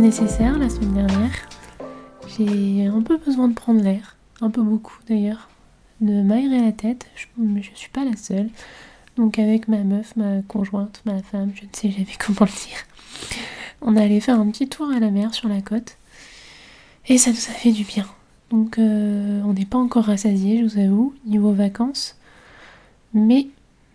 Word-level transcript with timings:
nécessaire 0.00 0.58
la 0.58 0.70
semaine 0.70 0.94
dernière. 0.94 1.48
J'ai 2.26 2.86
un 2.86 3.02
peu 3.02 3.18
besoin 3.18 3.48
de 3.48 3.54
prendre 3.54 3.82
l'air, 3.82 4.16
un 4.40 4.50
peu 4.50 4.62
beaucoup 4.62 4.98
d'ailleurs, 5.06 5.48
de 6.00 6.22
m'aérer 6.22 6.60
la 6.62 6.72
tête, 6.72 7.06
je 7.14 7.26
suis 7.74 7.90
pas 7.90 8.04
la 8.04 8.16
seule. 8.16 8.48
Donc 9.16 9.38
avec 9.38 9.68
ma 9.68 9.78
meuf, 9.78 10.16
ma 10.16 10.40
conjointe, 10.48 11.02
ma 11.04 11.22
femme, 11.22 11.52
je 11.54 11.64
ne 11.64 11.68
sais 11.72 11.90
jamais 11.90 12.12
comment 12.26 12.40
le 12.40 12.66
dire, 12.66 12.78
on 13.82 13.96
allait 13.96 14.20
faire 14.20 14.40
un 14.40 14.50
petit 14.50 14.68
tour 14.68 14.90
à 14.90 15.00
la 15.00 15.10
mer 15.10 15.34
sur 15.34 15.48
la 15.48 15.60
côte. 15.60 15.96
Et 17.06 17.18
ça 17.18 17.30
nous 17.30 17.36
a 17.36 17.52
fait 17.52 17.72
du 17.72 17.84
bien. 17.84 18.06
Donc 18.50 18.78
euh, 18.78 19.42
on 19.44 19.52
n'est 19.52 19.66
pas 19.66 19.78
encore 19.78 20.04
rassasié, 20.04 20.58
je 20.60 20.64
vous 20.64 20.80
avoue, 20.80 21.14
niveau 21.26 21.52
vacances. 21.52 22.16
Mais 23.12 23.48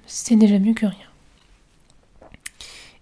c'est 0.05 0.35
déjà 0.35 0.59
mieux 0.59 0.73
que 0.73 0.85
rien. 0.85 1.07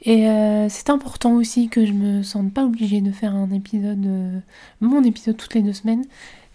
Et 0.05 0.27
euh, 0.27 0.67
c'est 0.69 0.89
important 0.89 1.33
aussi 1.35 1.69
que 1.69 1.85
je 1.85 1.93
me 1.93 2.23
sente 2.23 2.53
pas 2.53 2.65
obligée 2.65 2.99
de 2.99 3.11
faire 3.11 3.33
un 3.35 3.49
épisode, 3.51 4.05
euh, 4.05 4.39
mon 4.81 5.01
épisode 5.03 5.37
toutes 5.37 5.53
les 5.53 5.61
deux 5.61 5.73
semaines. 5.73 6.03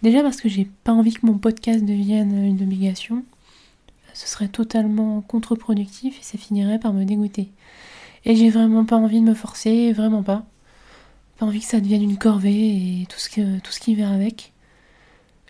Déjà 0.02 0.22
parce 0.22 0.40
que 0.40 0.48
j'ai 0.48 0.68
pas 0.84 0.92
envie 0.92 1.14
que 1.14 1.24
mon 1.24 1.38
podcast 1.38 1.82
devienne 1.84 2.44
une 2.44 2.62
obligation. 2.62 3.24
Ce 4.12 4.28
serait 4.28 4.48
totalement 4.48 5.22
contre-productif 5.22 6.18
et 6.20 6.22
ça 6.22 6.36
finirait 6.36 6.78
par 6.78 6.92
me 6.92 7.04
dégoûter. 7.04 7.48
Et 8.26 8.36
j'ai 8.36 8.50
vraiment 8.50 8.84
pas 8.84 8.96
envie 8.96 9.20
de 9.20 9.26
me 9.26 9.34
forcer, 9.34 9.92
vraiment 9.92 10.22
pas. 10.22 10.44
Pas 11.38 11.46
envie 11.46 11.60
que 11.60 11.66
ça 11.66 11.80
devienne 11.80 12.02
une 12.02 12.18
corvée 12.18 13.00
et 13.02 13.06
tout 13.08 13.18
ce, 13.18 13.60
tout 13.60 13.72
ce 13.72 13.80
qui 13.80 13.94
vient 13.94 14.12
avec. 14.12 14.52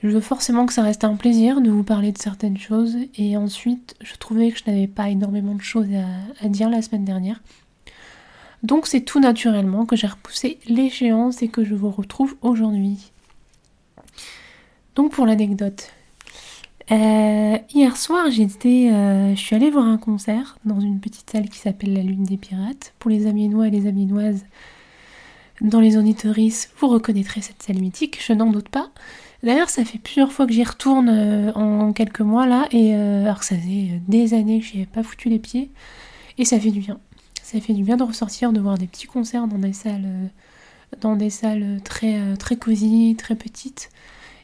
Je 0.03 0.09
veux 0.09 0.21
forcément 0.21 0.67
que 0.67 0.73
ça 0.73 0.83
reste 0.83 1.03
un 1.03 1.17
plaisir 1.17 1.61
de 1.61 1.71
vous 1.71 1.83
parler 1.83 2.13
de 2.13 2.19
certaines 2.19 2.59
choses. 2.59 2.97
Et 3.17 3.37
ensuite, 3.37 3.97
je 4.01 4.15
trouvais 4.15 4.53
que 4.53 4.59
je 4.59 4.71
n'avais 4.71 4.87
pas 4.87 5.09
énormément 5.09 5.57
de 5.57 5.63
choses 5.63 5.89
à 6.41 6.49
dire 6.49 6.71
la 6.71 6.83
semaine 6.83 7.05
dernière. 7.05 7.41
Donc 8.63 8.87
c'est 8.87 9.03
tout 9.03 9.21
naturellement 9.21 9.87
que 9.87 9.97
j'ai 9.97 10.07
repoussé 10.07 10.59
l'échéance 10.67 11.43
et 11.43 11.49
que 11.49 11.65
je 11.65 11.75
vous 11.75 11.91
retrouve 11.91 12.37
aujourd'hui. 12.43 13.13
Donc 14.95 15.13
pour 15.13 15.27
l'anecdote. 15.27 15.93
Euh, 16.91 17.59
hier 17.75 17.97
soir, 17.97 18.31
j'étais, 18.31 18.91
euh, 18.91 19.35
je 19.35 19.41
suis 19.41 19.55
allée 19.55 19.71
voir 19.71 19.87
un 19.87 19.99
concert 19.99 20.59
dans 20.65 20.81
une 20.81 21.01
petite 21.01 21.31
salle 21.31 21.49
qui 21.51 21.59
s'appelle 21.59 21.93
la 21.93 22.03
Lune 22.03 22.25
des 22.25 22.39
Pirates. 22.39 22.95
Pour 22.99 23.11
les 23.11 23.27
Amiénois 23.27 23.69
et 23.69 23.71
les 23.71 23.87
Amiénoises, 23.87 24.45
dans 25.61 25.81
les 25.81 25.99
auditoristes, 25.99 26.73
vous 26.79 26.89
reconnaîtrez 26.89 27.43
cette 27.43 27.63
salle 27.63 27.79
mythique, 27.79 28.19
je 28.25 28.33
n'en 28.33 28.51
doute 28.51 28.71
pas. 28.71 28.91
D'ailleurs, 29.43 29.69
ça 29.69 29.85
fait 29.85 29.99
plusieurs 29.99 30.33
fois 30.33 30.47
que 30.47 30.53
j'y 30.53 30.65
retourne 30.65 31.11
euh, 31.11 31.53
en 31.53 31.93
quelques 31.93 32.23
mois 32.23 32.47
là, 32.47 32.67
et 32.73 32.95
alors 32.95 33.41
que 33.41 33.45
ça 33.45 33.57
faisait 33.57 34.01
des 34.09 34.35
années 34.35 34.61
que 34.61 34.67
j'y 34.67 34.79
avais 34.79 34.87
pas 34.87 35.03
foutu 35.03 35.29
les 35.29 35.39
pieds, 35.39 35.71
et 36.39 36.45
ça 36.45 36.59
fait 36.59 36.71
du 36.71 36.81
bien. 36.81 36.99
Ça 37.51 37.59
fait 37.63 37.73
du 37.73 37.83
bien 37.83 37.97
de 37.97 38.03
ressortir, 38.03 38.53
de 38.53 38.61
voir 38.61 38.77
des 38.77 38.87
petits 38.87 39.07
concerts 39.07 39.49
dans 39.49 39.57
des 39.57 39.73
salles, 39.73 40.05
euh, 40.05 40.27
dans 41.01 41.17
des 41.17 41.31
salles 41.31 41.81
très, 41.83 42.21
euh, 42.21 42.37
très 42.37 42.57
cosy, 42.57 43.17
très 43.17 43.37
petites. 43.37 43.89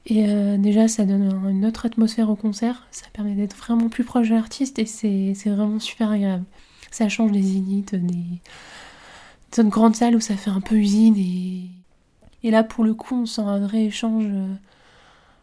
Et 0.06 0.24
euh, 0.26 0.56
déjà, 0.56 0.88
ça 0.88 1.04
donne 1.04 1.30
une 1.50 1.66
autre 1.66 1.84
atmosphère 1.84 2.30
au 2.30 2.34
concert. 2.34 2.86
Ça 2.92 3.04
permet 3.12 3.34
d'être 3.34 3.54
vraiment 3.56 3.90
plus 3.90 4.04
proche 4.04 4.30
de 4.30 4.34
l'artiste 4.34 4.78
et 4.78 4.86
c'est 4.86 5.34
vraiment 5.50 5.80
super 5.80 6.12
agréable. 6.12 6.44
Ça 6.90 7.10
change 7.10 7.30
des 7.30 7.58
élites, 7.58 7.94
des, 7.94 8.40
grandes 9.64 9.96
salles 9.96 10.16
où 10.16 10.20
ça 10.20 10.38
fait 10.38 10.48
un 10.48 10.62
peu 10.62 10.76
usine 10.76 11.18
et, 11.18 11.68
et 12.42 12.50
là, 12.50 12.64
pour 12.64 12.84
le 12.84 12.94
coup, 12.94 13.16
on 13.16 13.26
sent 13.26 13.42
un 13.42 13.58
vrai 13.58 13.84
échange, 13.84 14.24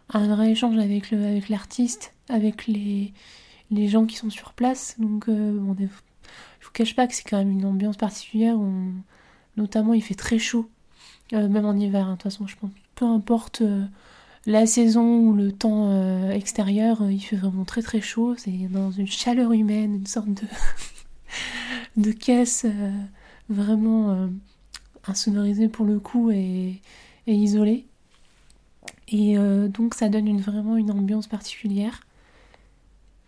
un 0.09 0.27
vrai 0.35 0.49
échange 0.49 0.79
avec 0.79 1.11
l'artiste, 1.47 2.15
avec, 2.27 2.43
avec 2.43 2.67
les, 2.67 3.13
les 3.69 3.87
gens 3.87 4.07
qui 4.07 4.15
sont 4.15 4.31
sur 4.31 4.53
place. 4.53 4.95
Donc, 4.97 5.29
bon, 5.29 5.75
je 6.59 6.65
vous 6.65 6.71
cache 6.71 6.95
pas 6.95 7.07
que 7.07 7.13
c'est 7.13 7.27
quand 7.27 7.37
même 7.37 7.51
une 7.51 7.65
ambiance 7.65 7.97
particulière 7.97 8.57
où 8.57 8.93
notamment 9.57 9.93
il 9.93 10.01
fait 10.01 10.15
très 10.15 10.39
chaud, 10.39 10.69
euh, 11.33 11.47
même 11.47 11.65
en 11.65 11.75
hiver, 11.75 12.07
hein, 12.07 12.11
de 12.11 12.15
toute 12.15 12.23
façon 12.23 12.47
je 12.47 12.55
pense. 12.55 12.71
Peu 12.95 13.05
importe 13.05 13.61
euh, 13.61 13.85
la 14.45 14.65
saison 14.65 15.19
ou 15.19 15.33
le 15.33 15.51
temps 15.51 15.89
euh, 15.91 16.31
extérieur, 16.31 17.09
il 17.09 17.19
fait 17.19 17.35
vraiment 17.35 17.65
très 17.65 17.81
très 17.81 18.01
chaud, 18.01 18.35
c'est 18.37 18.51
dans 18.69 18.91
une 18.91 19.07
chaleur 19.07 19.51
humaine, 19.53 19.95
une 19.95 20.07
sorte 20.07 20.29
de, 20.29 20.47
de 21.97 22.11
caisse 22.11 22.65
vraiment 23.49 24.29
insonorisée 25.05 25.67
pour 25.67 25.85
le 25.85 25.99
coup 25.99 26.31
et, 26.31 26.81
isolée. 27.27 27.85
Et 29.07 29.35
donc 29.67 29.93
ça 29.93 30.09
donne 30.09 30.39
vraiment 30.39 30.77
une 30.77 30.91
ambiance 30.91 31.27
particulière. 31.27 32.01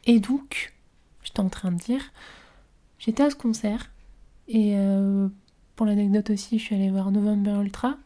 Et 0.06 0.20
donc, 0.20 0.74
j'étais 1.24 1.40
en 1.40 1.50
train 1.50 1.72
de 1.72 1.78
dire, 1.78 2.12
J'étais 3.06 3.24
à 3.24 3.30
ce 3.30 3.36
concert 3.36 3.92
et 4.48 4.78
euh, 4.78 5.28
pour 5.76 5.86
l'anecdote 5.86 6.30
aussi, 6.30 6.58
je 6.58 6.64
suis 6.64 6.76
allée 6.76 6.90
voir 6.90 7.12
November 7.12 7.60
Ultra. 7.62 7.98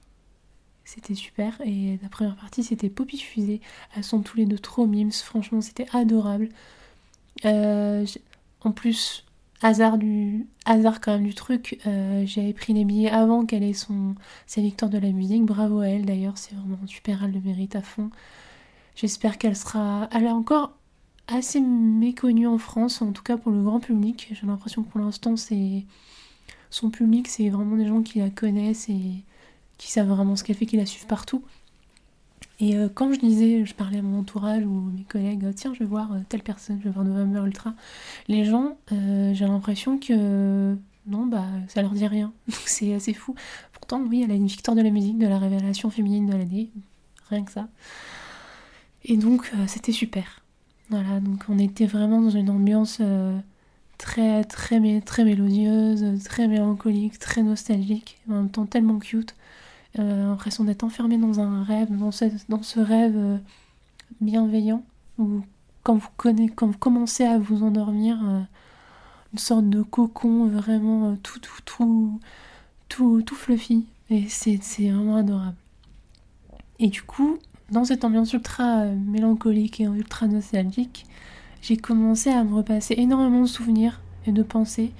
C'était 0.85 1.13
super. 1.13 1.61
Et 1.63 1.99
la 2.01 2.09
première 2.09 2.35
partie, 2.35 2.63
c'était 2.63 2.89
Poppy 2.89 3.19
Fusée. 3.19 3.61
Elles 3.95 4.03
sont 4.03 4.21
tous 4.21 4.37
les 4.37 4.45
deux 4.45 4.57
trop 4.57 4.87
mimes. 4.87 5.11
Franchement, 5.11 5.61
c'était 5.61 5.85
adorable. 5.93 6.49
Euh, 7.45 8.07
en 8.61 8.71
plus, 8.71 9.23
hasard 9.61 9.99
du 9.99 10.47
hasard 10.65 10.99
quand 10.99 11.11
même 11.11 11.27
du 11.27 11.35
truc, 11.35 11.79
euh, 11.85 12.23
j'avais 12.25 12.53
pris 12.53 12.73
les 12.73 12.83
billets 12.83 13.11
avant 13.11 13.45
qu'elle 13.45 13.63
ait 13.63 13.73
son 13.73 14.15
sa 14.47 14.61
victoire 14.61 14.89
de 14.89 14.97
la 14.97 15.11
musique. 15.11 15.45
Bravo 15.45 15.81
à 15.81 15.89
elle 15.89 16.05
d'ailleurs, 16.05 16.39
c'est 16.39 16.55
vraiment 16.55 16.79
super. 16.87 17.23
Elle 17.23 17.33
le 17.33 17.41
mérite 17.41 17.75
à 17.75 17.83
fond. 17.83 18.09
J'espère 18.95 19.37
qu'elle 19.37 19.55
sera. 19.55 20.09
Elle 20.11 20.25
a 20.25 20.33
encore 20.33 20.76
assez 21.27 21.59
méconnu 21.59 22.47
en 22.47 22.57
France, 22.57 23.01
en 23.01 23.11
tout 23.11 23.23
cas 23.23 23.37
pour 23.37 23.51
le 23.51 23.61
grand 23.61 23.79
public. 23.79 24.29
J'ai 24.31 24.47
l'impression 24.47 24.83
que 24.83 24.89
pour 24.89 25.01
l'instant, 25.01 25.35
c'est 25.35 25.85
son 26.69 26.89
public, 26.89 27.27
c'est 27.27 27.49
vraiment 27.49 27.75
des 27.75 27.87
gens 27.87 28.01
qui 28.01 28.19
la 28.19 28.29
connaissent 28.29 28.89
et 28.89 29.23
qui 29.77 29.91
savent 29.91 30.07
vraiment 30.07 30.35
ce 30.35 30.43
qu'elle 30.43 30.55
fait, 30.55 30.65
qui 30.65 30.77
la 30.77 30.85
suivent 30.85 31.07
partout. 31.07 31.43
Et 32.59 32.75
euh, 32.75 32.89
quand 32.91 33.13
je 33.13 33.19
disais, 33.19 33.65
je 33.65 33.75
parlais 33.75 33.99
à 33.99 34.01
mon 34.01 34.19
entourage 34.19 34.63
ou 34.65 34.91
mes 34.95 35.03
collègues, 35.03 35.53
tiens, 35.55 35.73
je 35.73 35.79
vais 35.79 35.85
voir 35.85 36.11
euh, 36.13 36.19
telle 36.27 36.41
personne, 36.41 36.79
je 36.79 36.85
vais 36.85 36.89
voir 36.89 37.05
November 37.05 37.41
Ultra, 37.45 37.73
les 38.27 38.45
gens, 38.45 38.77
euh, 38.91 39.33
j'ai 39.33 39.45
l'impression 39.45 39.99
que 39.99 40.75
non, 41.05 41.27
bah 41.27 41.45
ça 41.67 41.81
leur 41.81 41.91
dit 41.91 42.07
rien. 42.07 42.33
C'est 42.65 42.93
assez 42.93 43.13
fou. 43.13 43.35
Pourtant, 43.73 44.01
oui, 44.01 44.23
elle 44.23 44.31
a 44.31 44.33
une 44.33 44.47
victoire 44.47 44.75
de 44.75 44.81
la 44.81 44.89
musique, 44.89 45.19
de 45.19 45.27
la 45.27 45.37
révélation 45.37 45.89
féminine 45.89 46.25
de 46.25 46.33
l'année, 46.33 46.71
rien 47.29 47.43
que 47.43 47.51
ça. 47.51 47.67
Et 49.05 49.15
donc, 49.15 49.51
c'était 49.67 49.93
super. 49.93 50.41
Voilà, 50.89 51.19
donc 51.19 51.43
on 51.49 51.59
était 51.59 51.85
vraiment 51.85 52.21
dans 52.21 52.29
une 52.29 52.49
ambiance 52.49 52.99
euh, 53.01 53.37
très, 53.97 54.43
très, 54.45 55.01
très 55.01 55.25
mélodieuse, 55.25 56.23
très 56.23 56.47
mélancolique, 56.47 57.19
très 57.19 57.43
nostalgique, 57.43 58.19
en 58.29 58.33
même 58.33 58.49
temps 58.49 58.65
tellement 58.65 58.99
cute. 58.99 59.35
Euh, 59.99 60.27
l'impression 60.27 60.63
d'être 60.63 60.83
enfermé 60.83 61.17
dans 61.17 61.39
un 61.39 61.63
rêve, 61.63 61.89
dans 61.89 62.11
ce, 62.11 62.25
dans 62.49 62.61
ce 62.61 62.79
rêve 62.79 63.15
euh, 63.17 63.37
bienveillant, 64.21 64.83
où 65.17 65.41
quand 65.83 65.95
vous, 65.95 66.09
connaissez, 66.17 66.53
quand 66.53 66.67
vous 66.67 66.77
commencez 66.77 67.23
à 67.23 67.39
vous 67.39 67.63
endormir, 67.63 68.17
euh, 68.23 68.41
une 69.33 69.39
sorte 69.39 69.69
de 69.69 69.81
cocon 69.81 70.47
vraiment 70.47 71.15
tout, 71.17 71.39
tout, 71.39 71.61
tout, 71.65 72.19
tout, 72.89 73.21
tout 73.23 73.35
fluffy. 73.35 73.85
Et 74.09 74.27
c'est 74.29 74.57
vraiment 74.89 75.17
adorable. 75.17 75.57
Et 76.79 76.87
du 76.87 77.01
coup, 77.01 77.37
dans 77.71 77.83
cette 77.83 78.05
ambiance 78.05 78.33
ultra 78.33 78.81
euh, 78.81 78.95
mélancolique 78.95 79.79
et 79.79 79.83
ultra 79.83 80.27
nostalgique, 80.27 81.05
j'ai 81.61 81.77
commencé 81.77 82.29
à 82.29 82.43
me 82.43 82.53
repasser 82.55 82.95
énormément 82.97 83.41
de 83.41 83.47
souvenirs 83.47 83.99
et 84.25 84.31
de 84.31 84.43
pensées 84.43 84.93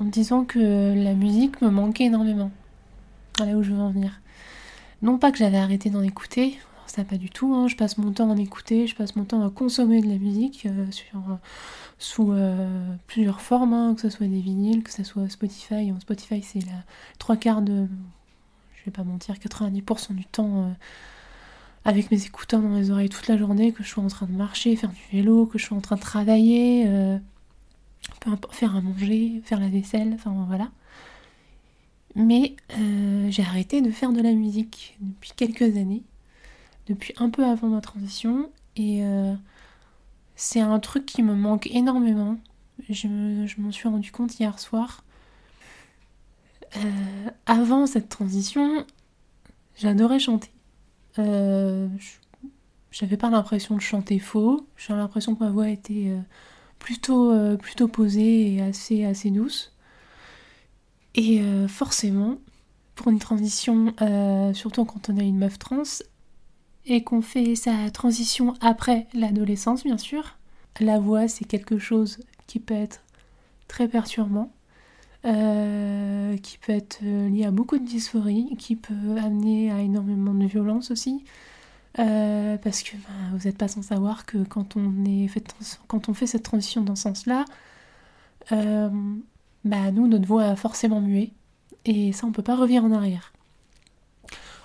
en 0.00 0.04
me 0.04 0.10
disant 0.10 0.44
que 0.44 0.94
la 0.94 1.14
musique 1.14 1.60
me 1.62 1.70
manquait 1.70 2.04
énormément. 2.04 2.50
Voilà 3.38 3.56
où 3.56 3.62
je 3.62 3.72
veux 3.72 3.80
en 3.80 3.90
venir. 3.90 4.20
Non 5.00 5.18
pas 5.18 5.30
que 5.30 5.38
j'avais 5.38 5.58
arrêté 5.58 5.90
d'en 5.90 6.02
écouter, 6.02 6.58
ça 6.86 7.04
pas 7.04 7.16
du 7.16 7.30
tout, 7.30 7.54
hein. 7.54 7.68
je 7.68 7.76
passe 7.76 7.98
mon 7.98 8.12
temps 8.12 8.28
à 8.30 8.32
en 8.32 8.36
écouter, 8.36 8.86
je 8.86 8.94
passe 8.94 9.16
mon 9.16 9.24
temps 9.24 9.44
à 9.46 9.50
consommer 9.50 10.00
de 10.00 10.08
la 10.08 10.18
musique 10.18 10.66
euh, 10.66 10.86
euh, 11.14 11.36
sous 11.98 12.34
plusieurs 13.06 13.40
formes, 13.40 13.74
hein, 13.74 13.94
que 13.94 14.00
ce 14.00 14.10
soit 14.10 14.26
des 14.26 14.40
vinyles, 14.40 14.82
que 14.82 14.92
ce 14.92 15.04
soit 15.04 15.28
Spotify. 15.28 15.92
Spotify 16.00 16.42
c'est 16.42 16.64
la 16.66 16.84
trois 17.18 17.36
quarts 17.36 17.62
de, 17.62 17.86
je 18.74 18.84
vais 18.86 18.92
pas 18.92 19.04
mentir, 19.04 19.36
90% 19.36 20.14
du 20.14 20.24
temps 20.24 20.74
avec 21.84 22.10
mes 22.10 22.24
écouteurs 22.24 22.60
dans 22.60 22.76
les 22.76 22.90
oreilles 22.90 23.08
toute 23.08 23.26
la 23.28 23.36
journée, 23.36 23.72
que 23.72 23.82
je 23.82 23.88
sois 23.88 24.04
en 24.04 24.08
train 24.08 24.26
de 24.26 24.32
marcher, 24.32 24.76
faire 24.76 24.90
du 24.90 25.02
vélo, 25.12 25.46
que 25.46 25.58
je 25.58 25.66
sois 25.66 25.76
en 25.76 25.80
train 25.80 25.96
de 25.96 26.00
travailler, 26.00 26.84
euh, 26.86 27.18
faire 28.50 28.76
à 28.76 28.80
manger, 28.80 29.42
faire 29.44 29.58
la 29.58 29.68
vaisselle, 29.68 30.12
enfin 30.14 30.32
voilà. 30.46 30.70
Mais 32.14 32.54
euh, 32.78 33.30
j'ai 33.30 33.42
arrêté 33.42 33.80
de 33.80 33.90
faire 33.90 34.12
de 34.12 34.20
la 34.20 34.32
musique 34.32 34.96
depuis 35.00 35.32
quelques 35.34 35.76
années, 35.76 36.02
depuis 36.86 37.14
un 37.16 37.30
peu 37.30 37.44
avant 37.44 37.68
ma 37.68 37.80
transition, 37.80 38.50
et 38.76 39.04
euh, 39.04 39.34
c'est 40.36 40.60
un 40.60 40.78
truc 40.78 41.06
qui 41.06 41.22
me 41.22 41.34
manque 41.34 41.66
énormément. 41.68 42.36
Je, 42.88 43.08
m'en 43.60 43.72
suis 43.72 43.88
rendu 43.88 44.12
compte 44.12 44.38
hier 44.38 44.58
soir. 44.58 45.04
avant 47.46 47.86
cette 47.86 48.08
transition, 48.08 48.84
j'adorais 49.76 50.18
chanter. 50.18 50.50
Euh, 51.18 51.88
j'avais 52.90 53.16
pas 53.16 53.30
l'impression 53.30 53.76
de 53.76 53.80
chanter 53.80 54.18
faux. 54.18 54.66
J'ai 54.76 54.94
l'impression 54.94 55.34
que 55.34 55.44
ma 55.44 55.50
voix 55.50 55.68
était 55.68 56.08
euh, 56.08 56.20
plutôt, 56.78 57.32
euh, 57.32 57.56
plutôt 57.56 57.88
posée 57.88 58.54
et 58.54 58.62
assez, 58.62 59.04
assez 59.04 59.30
douce. 59.30 59.72
Et 61.14 61.42
forcément, 61.68 62.38
pour 62.94 63.10
une 63.10 63.18
transition, 63.18 63.94
surtout 64.54 64.86
quand 64.86 65.10
on 65.10 65.18
est 65.18 65.28
une 65.28 65.36
meuf 65.36 65.58
trans, 65.58 65.82
et 66.86 67.04
qu'on 67.04 67.20
fait 67.20 67.54
sa 67.54 67.90
transition 67.90 68.54
après 68.62 69.06
l'adolescence, 69.12 69.84
bien 69.84 69.98
sûr. 69.98 70.38
La 70.80 70.98
voix, 70.98 71.28
c'est 71.28 71.44
quelque 71.44 71.78
chose 71.78 72.20
qui 72.46 72.60
peut 72.60 72.72
être 72.72 73.02
très 73.68 73.88
perturbant, 73.88 74.50
euh, 75.24 76.36
qui 76.38 76.58
peut 76.58 76.72
être 76.72 77.00
lié 77.02 77.44
à 77.44 77.50
beaucoup 77.50 77.78
de 77.78 77.84
dysphorie, 77.84 78.54
qui 78.58 78.76
peut 78.76 79.16
amener 79.22 79.70
à 79.70 79.80
énormément 79.80 80.34
de 80.34 80.46
violence 80.46 80.90
aussi. 80.90 81.24
Euh, 81.98 82.56
parce 82.56 82.82
que 82.82 82.92
ben, 82.92 83.36
vous 83.36 83.46
n'êtes 83.46 83.58
pas 83.58 83.68
sans 83.68 83.82
savoir 83.82 84.24
que 84.24 84.38
quand 84.38 84.76
on, 84.76 85.04
est 85.04 85.28
fait, 85.28 85.54
quand 85.88 86.08
on 86.08 86.14
fait 86.14 86.26
cette 86.26 86.42
transition 86.42 86.80
dans 86.80 86.96
ce 86.96 87.02
sens-là, 87.02 87.44
euh, 88.52 88.88
bah, 89.64 89.90
nous, 89.92 90.06
notre 90.08 90.26
voix 90.26 90.44
a 90.44 90.56
forcément 90.56 91.00
mué. 91.00 91.32
Et 91.84 92.12
ça, 92.12 92.26
on 92.26 92.32
peut 92.32 92.42
pas 92.42 92.56
revenir 92.56 92.84
en 92.84 92.92
arrière. 92.92 93.32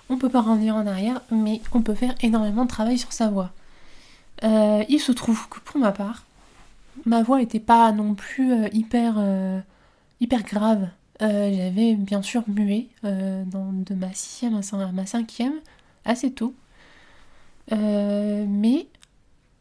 On 0.08 0.16
peut 0.16 0.30
pas 0.30 0.40
revenir 0.40 0.74
en 0.74 0.86
arrière, 0.86 1.20
mais 1.30 1.60
on 1.72 1.82
peut 1.82 1.94
faire 1.94 2.14
énormément 2.22 2.64
de 2.64 2.70
travail 2.70 2.96
sur 2.96 3.12
sa 3.12 3.28
voix. 3.28 3.52
Euh, 4.44 4.84
il 4.88 5.00
se 5.00 5.12
trouve 5.12 5.48
que 5.48 5.60
pour 5.60 5.78
ma 5.78 5.92
part, 5.92 6.24
ma 7.04 7.22
voix 7.22 7.38
n'était 7.38 7.60
pas 7.60 7.92
non 7.92 8.14
plus 8.14 8.52
euh, 8.52 8.68
hyper, 8.72 9.16
euh, 9.18 9.60
hyper 10.20 10.42
grave. 10.42 10.88
J'avais 11.20 11.94
bien 11.94 12.22
sûr 12.22 12.44
mué 12.48 12.88
dans, 13.02 13.72
de 13.72 13.94
ma 13.94 14.12
sixième 14.12 14.54
à 14.54 14.92
ma 14.92 15.06
cinquième, 15.06 15.54
assez 16.04 16.30
tôt. 16.30 16.54
mais 17.70 18.86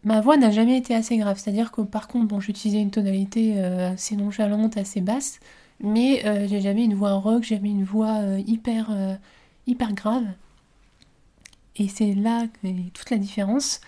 ma 0.04 0.22
voix 0.22 0.38
n'a 0.38 0.52
jamais 0.52 0.78
été 0.78 0.94
assez 0.96 1.18
grave. 1.18 1.40
C'est-à-dire 1.40 1.72
que 1.72 1.82
par 1.82 2.08
contre, 2.08 2.28
bon, 2.28 2.40
j'utilisais 2.40 2.82
une 2.82 2.92
tonalité 2.92 3.60
assez 3.60 4.16
nonchalante, 4.16 4.78
assez 4.78 5.02
basse, 5.02 5.40
mais 5.80 6.22
j'ai 6.48 6.62
jamais 6.62 6.86
une 6.86 6.94
voix 6.94 7.14
rock, 7.14 7.44
jamais 7.44 7.72
une 7.72 7.84
voix 7.84 8.22
hyper, 8.46 8.90
hyper 9.66 9.94
grave. 9.94 10.26
Et 11.76 11.88
c'est 11.88 12.14
là 12.14 12.46
que 12.48 12.68
toute 12.94 13.10
la 13.10 13.18
différence 13.18 13.82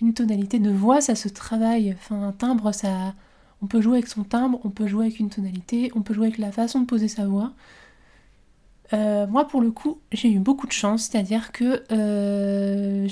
une 0.00 0.12
tonalité 0.14 0.58
de 0.58 0.70
voix, 0.70 1.00
ça 1.00 1.14
se 1.14 1.28
travaille. 1.28 1.92
Enfin, 1.92 2.20
un 2.22 2.32
timbre, 2.32 2.72
ça. 2.72 3.14
On 3.64 3.66
peut 3.66 3.80
jouer 3.80 3.94
avec 3.94 4.08
son 4.08 4.24
timbre, 4.24 4.60
on 4.64 4.68
peut 4.68 4.86
jouer 4.86 5.06
avec 5.06 5.18
une 5.20 5.30
tonalité, 5.30 5.90
on 5.94 6.02
peut 6.02 6.12
jouer 6.12 6.26
avec 6.26 6.36
la 6.36 6.52
façon 6.52 6.80
de 6.80 6.84
poser 6.84 7.08
sa 7.08 7.24
voix. 7.26 7.52
Euh, 8.92 9.26
moi, 9.26 9.48
pour 9.48 9.62
le 9.62 9.70
coup, 9.70 10.00
j'ai 10.12 10.30
eu 10.30 10.38
beaucoup 10.38 10.66
de 10.66 10.72
chance, 10.72 11.04
c'est-à-dire 11.04 11.50
que 11.50 11.82
euh, 11.90 13.08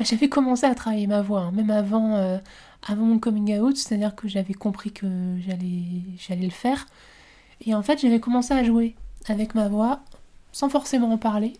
j'avais 0.00 0.30
commencé 0.30 0.64
à 0.64 0.74
travailler 0.74 1.06
ma 1.06 1.20
voix, 1.20 1.42
hein, 1.42 1.52
même 1.52 1.68
avant, 1.68 2.16
euh, 2.16 2.38
avant 2.88 3.04
mon 3.04 3.18
coming 3.18 3.58
out, 3.58 3.76
c'est-à-dire 3.76 4.14
que 4.14 4.28
j'avais 4.28 4.54
compris 4.54 4.92
que 4.92 5.06
j'allais 5.46 6.46
le 6.46 6.50
faire. 6.50 6.86
Et 7.66 7.74
en 7.74 7.82
fait, 7.82 8.00
j'avais 8.00 8.18
commencé 8.18 8.54
à 8.54 8.64
jouer 8.64 8.94
avec 9.28 9.54
ma 9.54 9.68
voix, 9.68 10.00
sans 10.52 10.70
forcément 10.70 11.12
en 11.12 11.18
parler, 11.18 11.52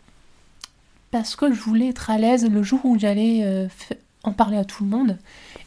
parce 1.10 1.36
que 1.36 1.52
je 1.52 1.60
voulais 1.60 1.88
être 1.88 2.08
à 2.08 2.16
l'aise 2.16 2.48
le 2.48 2.62
jour 2.62 2.80
où 2.84 2.98
j'allais 2.98 3.68
en 4.22 4.32
parler 4.32 4.56
à 4.56 4.64
tout 4.64 4.84
le 4.84 4.88
monde. 4.88 5.18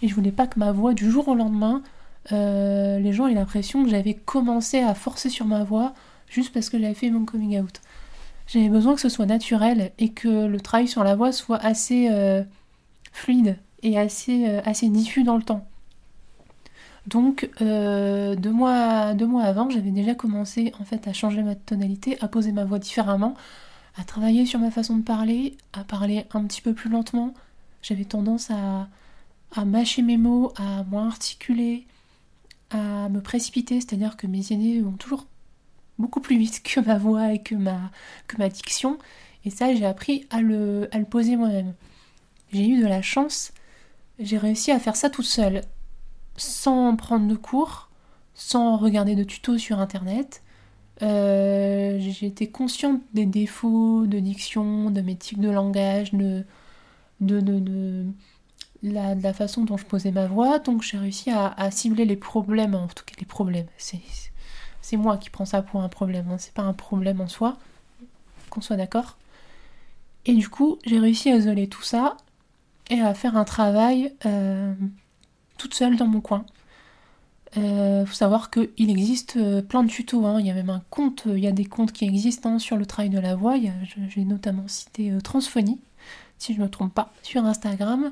Et 0.02 0.08
je 0.08 0.16
voulais 0.16 0.32
pas 0.32 0.48
que 0.48 0.58
ma 0.58 0.72
voix, 0.72 0.96
du 0.96 1.12
jour 1.12 1.28
au 1.28 1.36
lendemain, 1.36 1.84
euh, 2.32 3.00
les 3.00 3.14
gens 3.14 3.28
aient 3.28 3.34
l'impression 3.34 3.84
que 3.84 3.90
j'avais 3.90 4.14
commencé 4.14 4.80
à 4.80 4.94
forcer 4.94 5.30
sur 5.30 5.46
ma 5.46 5.64
voix 5.64 5.94
juste 6.28 6.54
parce 6.54 6.70
que 6.70 6.80
j'avais 6.80 6.94
fait 6.94 7.10
mon 7.10 7.26
coming 7.26 7.60
out. 7.60 7.82
J'avais 8.48 8.70
besoin 8.70 8.96
que 8.96 9.02
ce 9.02 9.10
soit 9.10 9.26
naturel 9.26 9.92
et 10.00 10.10
que 10.10 10.48
le 10.48 10.60
travail 10.60 10.88
sur 10.88 11.04
la 11.04 11.16
voix 11.16 11.32
soit 11.32 11.58
assez 11.58 12.08
euh, 12.10 12.44
fluide 13.12 13.58
et 13.84 13.98
assez, 13.98 14.48
euh, 14.48 14.62
assez 14.66 14.90
diffus 14.90 15.24
dans 15.24 15.38
le 15.38 15.44
temps. 15.44 15.66
Donc 17.08 17.50
deux, 17.60 18.52
mois, 18.52 19.16
deux 19.16 19.26
mois 19.26 19.44
avant, 19.44 19.70
j'avais 19.70 19.90
déjà 19.90 20.14
commencé 20.14 20.74
en 20.80 20.86
fait 20.86 21.08
à 21.08 21.14
changer 21.14 21.42
ma 21.42 21.56
tonalité, 21.56 22.18
à 22.22 22.28
poser 22.28 22.52
ma 22.52 22.66
voix 22.66 22.78
différemment, 22.78 23.34
à 23.98 24.04
travailler 24.04 24.46
sur 24.46 24.60
ma 24.60 24.70
façon 24.70 24.98
de 24.98 25.04
parler, 25.04 25.58
à 25.74 25.84
parler 25.84 26.26
un 26.34 26.44
petit 26.44 26.62
peu 26.62 26.74
plus 26.74 26.90
lentement, 26.90 27.34
j'avais 27.82 28.06
tendance 28.06 28.52
à, 28.52 28.88
mâcher 29.66 30.02
mes 30.02 30.18
mots, 30.18 30.54
à 30.58 30.84
moins 30.84 31.08
articuler, 31.08 31.86
à 32.72 33.10
me 33.10 33.22
précipiter, 33.22 33.82
c'est-à-dire 33.82 34.18
que 34.18 34.28
mes 34.28 34.52
aînés 34.52 34.82
vont 34.82 34.94
toujours 34.94 35.26
beaucoup 35.98 36.22
plus 36.22 36.38
vite 36.38 36.64
que 36.64 36.80
ma 36.80 36.98
voix 36.98 37.34
et 37.34 37.42
que 37.42 37.56
ma, 37.56 37.92
que 38.28 38.38
ma 38.38 38.50
diction. 38.50 38.98
Et 39.46 39.50
ça, 39.50 39.74
j'ai 39.74 39.86
appris 39.86 40.26
à 40.30 40.42
le, 40.42 40.90
à 40.92 41.00
le 41.00 41.06
poser 41.06 41.36
moi-même. 41.36 41.74
J'ai 42.52 42.68
eu 42.68 42.82
de 42.82 42.88
la 42.88 43.02
chance, 43.02 43.54
j'ai 44.20 44.38
réussi 44.38 44.72
à 44.72 44.80
faire 44.80 44.96
ça 44.96 45.10
toute 45.10 45.26
seule, 45.26 45.62
sans 46.36 46.96
prendre 46.96 47.28
de 47.28 47.36
cours, 47.36 47.90
sans 48.34 48.78
regarder 48.78 49.16
de 49.16 49.24
tutos 49.24 49.58
sur 49.58 49.80
internet. 49.80 50.42
Euh, 51.02 52.00
été 52.22 52.48
consciente 52.50 53.02
des 53.14 53.26
défauts 53.26 54.06
de 54.06 54.20
diction, 54.20 54.92
de 54.92 55.02
mes 55.02 55.16
tics 55.16 55.40
de 55.40 55.50
langage, 55.50 56.14
de, 56.14 56.44
de, 57.22 57.40
de, 57.40 58.06
la, 58.84 59.16
la, 59.16 59.34
façon 59.34 59.64
dont 59.64 59.78
je 59.78 59.86
posais 59.86 60.12
ma 60.12 60.28
voix, 60.28 60.60
donc 60.60 60.84
j'ai 60.84 60.98
réussi 60.98 61.32
à, 61.32 61.72
cibler 61.72 62.06
les 62.06 62.16
problèmes, 62.16 62.76
en 62.76 62.88
tout 62.88 63.04
cas 63.06 63.16
les 63.20 63.26
problèmes. 63.26 63.68
C'est 63.78 64.98
moi 64.98 65.18
qui 65.18 65.30
prends 65.30 65.46
ça 65.46 65.62
pour 65.62 65.82
un 65.82 65.90
problème, 65.90 66.28
hein. 66.32 66.38
c'est 66.38 66.54
pas 66.54 66.64
un 66.64 66.74
problème 66.74 67.22
en 67.22 67.28
soi, 67.28 67.58
qu'on 68.50 68.62
soit 68.62 68.78
d'accord. 68.78 69.18
Et 70.26 70.34
du 70.34 70.50
coup, 70.50 70.80
j'ai 70.86 71.00
réussi 71.00 71.30
à 71.30 71.36
isoler 71.36 71.68
tout 71.68 71.84
ça 71.84 72.18
et 72.90 73.02
à 73.02 73.14
faire 73.14 73.38
un 73.38 73.46
travail 73.46 74.14
euh, 74.26 74.74
toute 75.58 75.74
seule 75.74 75.96
dans 75.96 76.08
mon 76.08 76.22
coin. 76.22 76.46
Il 77.56 77.64
euh, 77.64 78.06
faut 78.06 78.14
savoir 78.14 78.52
qu'il 78.52 78.90
existe 78.92 79.38
euh, 79.38 79.62
plein 79.62 79.84
de 79.84 79.90
tutos, 79.90 80.26
hein. 80.26 80.40
il 80.40 80.46
y 80.46 80.52
a 80.52 80.54
même 80.54 80.70
un 80.70 80.84
compte, 80.90 81.24
il 81.26 81.40
y 81.40 81.48
a 81.48 81.52
des 81.52 81.66
comptes 81.66 81.92
qui 81.92 82.06
existent 82.06 82.50
hein, 82.50 82.60
sur 82.60 82.78
le 82.78 82.86
travail 82.86 83.10
de 83.10 83.20
la 83.20 83.36
voix, 83.36 83.56
j'ai 84.10 84.24
notamment 84.24 84.68
cité 84.68 85.12
Transphonie, 85.24 85.80
si 86.38 86.54
je 86.54 86.60
ne 86.60 86.66
me 86.66 86.70
trompe 86.70 86.94
pas, 86.94 87.12
sur 87.24 87.44
Instagram. 87.46 88.12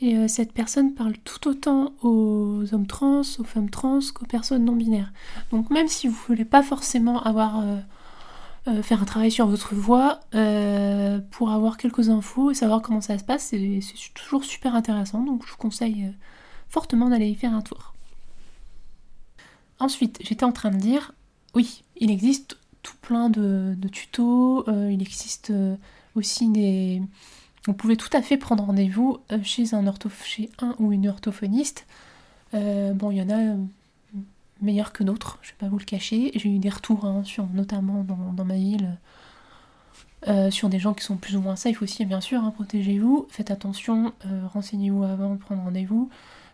Et 0.00 0.16
euh, 0.16 0.28
cette 0.28 0.52
personne 0.52 0.94
parle 0.94 1.14
tout 1.18 1.48
autant 1.48 1.92
aux 2.02 2.62
hommes 2.72 2.86
trans, 2.86 3.22
aux 3.38 3.44
femmes 3.44 3.70
trans 3.70 3.98
qu'aux 4.14 4.26
personnes 4.26 4.64
non 4.64 4.76
binaires. 4.76 5.12
Donc 5.50 5.70
même 5.70 5.88
si 5.88 6.06
vous 6.06 6.14
ne 6.14 6.26
voulez 6.26 6.44
pas 6.44 6.62
forcément 6.62 7.20
avoir 7.22 7.58
euh, 7.58 7.78
euh, 8.68 8.82
faire 8.82 9.02
un 9.02 9.04
travail 9.04 9.32
sur 9.32 9.48
votre 9.48 9.74
voix 9.74 10.20
pour 11.30 11.50
avoir 11.50 11.76
quelques 11.78 12.10
infos 12.10 12.50
et 12.52 12.54
savoir 12.54 12.80
comment 12.80 13.00
ça 13.00 13.18
se 13.18 13.24
passe, 13.24 13.42
c'est 13.42 13.80
toujours 14.14 14.44
super 14.44 14.76
intéressant. 14.76 15.22
Donc 15.22 15.44
je 15.44 15.50
vous 15.50 15.56
conseille 15.56 16.12
fortement 16.68 17.08
d'aller 17.08 17.28
y 17.28 17.34
faire 17.34 17.54
un 17.54 17.62
tour. 17.62 17.94
Ensuite, 19.80 20.18
j'étais 20.22 20.44
en 20.44 20.52
train 20.52 20.70
de 20.70 20.76
dire, 20.76 21.12
oui, 21.54 21.82
il 21.96 22.10
existe 22.10 22.58
tout 22.82 22.96
plein 23.00 23.30
de, 23.30 23.74
de 23.76 23.88
tutos, 23.88 24.64
il 24.68 25.02
existe 25.02 25.52
aussi 26.14 26.48
des... 26.48 27.02
Vous 27.66 27.74
pouvez 27.74 27.96
tout 27.96 28.10
à 28.12 28.22
fait 28.22 28.36
prendre 28.36 28.64
rendez-vous 28.64 29.18
euh, 29.32 29.38
chez 29.42 29.74
un, 29.74 29.84
chez 30.24 30.50
un 30.60 30.74
ou 30.78 30.92
une 30.92 31.08
orthophoniste. 31.08 31.86
Euh, 32.54 32.92
bon, 32.92 33.10
il 33.10 33.18
y 33.18 33.22
en 33.22 33.28
a 33.28 33.38
euh, 33.38 33.56
meilleurs 34.62 34.92
que 34.92 35.04
d'autres, 35.04 35.38
je 35.42 35.50
vais 35.50 35.56
pas 35.58 35.68
vous 35.68 35.78
le 35.78 35.84
cacher. 35.84 36.30
J'ai 36.34 36.48
eu 36.48 36.58
des 36.58 36.70
retours, 36.70 37.04
hein, 37.04 37.24
sur, 37.24 37.46
notamment 37.48 38.04
dans, 38.04 38.44
ma 38.44 38.54
ville, 38.54 38.96
sur 40.50 40.68
des 40.68 40.78
gens 40.78 40.94
qui 40.94 41.04
sont 41.04 41.16
plus 41.16 41.36
ou 41.36 41.40
moins 41.40 41.56
safe 41.56 41.82
aussi, 41.82 42.04
bien 42.04 42.20
sûr, 42.20 42.42
hein, 42.42 42.50
protégez-vous, 42.50 43.26
faites 43.30 43.50
attention, 43.50 44.12
renseignez-vous 44.52 45.04
avant 45.04 45.34
de 45.34 45.38
prendre 45.38 45.62
rendez-vous, 45.62 46.10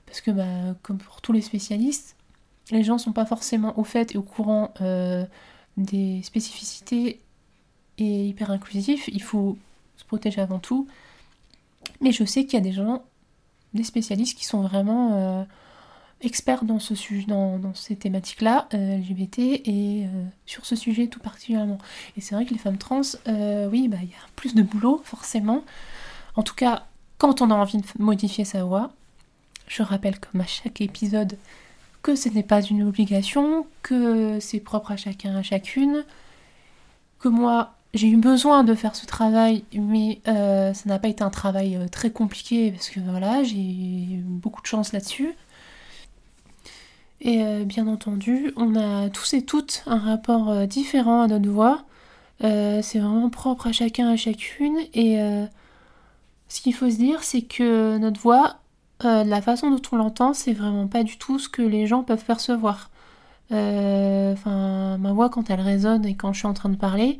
parce 0.06 0.20
que 0.20 0.30
bah, 0.30 0.44
comme 0.82 0.98
pour 0.98 1.22
tous 1.22 1.32
les 1.32 1.40
spécialistes, 1.40 2.16
les 2.70 2.82
gens 2.82 2.98
sont 2.98 3.12
pas 3.12 3.24
forcément 3.24 3.78
au 3.78 3.84
fait 3.84 4.14
et 4.14 4.18
au 4.18 4.22
courant 4.22 4.74
des 5.76 6.22
spécificités 6.22 7.20
et 7.98 8.26
hyper 8.26 8.50
inclusif, 8.50 9.08
il 9.08 9.22
faut 9.22 9.56
se 9.96 10.04
protéger 10.04 10.40
avant 10.40 10.58
tout. 10.58 10.86
Mais 12.00 12.12
je 12.12 12.24
sais 12.24 12.44
qu'il 12.44 12.54
y 12.54 12.56
a 12.56 12.64
des 12.64 12.72
gens, 12.72 13.04
des 13.72 13.84
spécialistes 13.84 14.36
qui 14.36 14.44
sont 14.44 14.62
vraiment 14.62 15.12
euh, 15.14 15.44
experts 16.20 16.64
dans, 16.64 16.78
ce 16.78 16.94
sujet, 16.94 17.26
dans, 17.26 17.74
ces 17.74 17.96
thématiques-là, 17.96 18.68
euh, 18.74 18.98
LGBT, 18.98 19.38
et 19.38 20.06
euh, 20.06 20.24
sur 20.46 20.66
ce 20.66 20.76
sujet 20.76 21.06
tout 21.06 21.20
particulièrement. 21.20 21.78
Et 22.16 22.20
c'est 22.20 22.34
vrai 22.34 22.46
que 22.46 22.52
les 22.52 22.58
femmes 22.58 22.78
trans, 22.78 23.02
oui, 23.26 23.88
bah, 23.88 23.98
il 24.02 24.08
y 24.08 24.14
a 24.14 24.26
plus 24.36 24.54
de 24.54 24.62
boulot, 24.62 25.02
forcément. 25.04 25.64
En 26.36 26.42
tout 26.42 26.54
cas, 26.54 26.86
quand 27.18 27.42
on 27.42 27.50
a 27.50 27.54
envie 27.54 27.78
de 27.78 27.86
modifier 27.98 28.44
sa 28.44 28.64
voix, 28.64 28.92
je 29.66 29.82
rappelle 29.82 30.18
comme 30.18 30.40
à 30.40 30.46
chaque 30.46 30.80
épisode 30.80 31.38
que 32.02 32.14
ce 32.14 32.28
n'est 32.28 32.42
pas 32.42 32.60
une 32.60 32.82
obligation, 32.82 33.66
que 33.82 34.38
c'est 34.38 34.60
propre 34.60 34.92
à 34.92 34.96
chacun, 34.96 35.36
à 35.36 35.42
chacune, 35.42 36.04
que 37.18 37.28
moi 37.28 37.74
j'ai 37.94 38.08
eu 38.08 38.16
besoin 38.16 38.64
de 38.64 38.74
faire 38.74 38.96
ce 38.96 39.06
travail, 39.06 39.64
mais 39.72 40.20
euh, 40.26 40.74
ça 40.74 40.88
n'a 40.88 40.98
pas 40.98 41.06
été 41.08 41.22
un 41.22 41.30
travail 41.30 41.76
euh, 41.76 41.86
très 41.86 42.10
compliqué 42.10 42.72
parce 42.72 42.90
que 42.90 42.98
voilà, 42.98 43.44
j'ai 43.44 43.56
eu 43.56 44.20
beaucoup 44.24 44.60
de 44.60 44.66
chance 44.66 44.92
là-dessus. 44.92 45.32
Et 47.20 47.42
euh, 47.44 47.64
bien 47.64 47.86
entendu, 47.86 48.52
on 48.56 48.74
a 48.74 49.08
tous 49.10 49.34
et 49.34 49.42
toutes 49.42 49.84
un 49.86 49.98
rapport 49.98 50.66
différent 50.66 51.22
à 51.22 51.28
notre 51.28 51.48
voix. 51.48 51.84
c'est 52.40 52.98
vraiment 52.98 53.30
propre 53.30 53.68
à 53.68 53.72
chacun, 53.72 54.08
à 54.10 54.16
chacune. 54.16 54.76
Et 54.92 55.16
ce 56.48 56.60
qu'il 56.60 56.74
faut 56.74 56.90
se 56.90 56.96
dire, 56.96 57.22
c'est 57.22 57.42
que 57.42 57.96
notre 57.98 58.20
voix, 58.20 58.56
la 59.02 59.40
façon 59.40 59.70
dont 59.70 59.82
on 59.92 59.96
l'entend, 59.96 60.34
c'est 60.34 60.52
vraiment 60.52 60.88
pas 60.88 61.04
du 61.04 61.16
tout 61.16 61.38
ce 61.38 61.48
que 61.48 61.62
les 61.62 61.86
gens 61.86 62.02
peuvent 62.02 62.24
percevoir. 62.24 62.90
Enfin, 63.50 64.98
ma 64.98 65.12
voix 65.12 65.30
quand 65.30 65.48
elle 65.48 65.60
résonne 65.60 66.04
et 66.04 66.16
quand 66.16 66.32
je 66.32 66.40
suis 66.40 66.48
en 66.48 66.54
train 66.54 66.68
de 66.70 66.76
parler, 66.76 67.18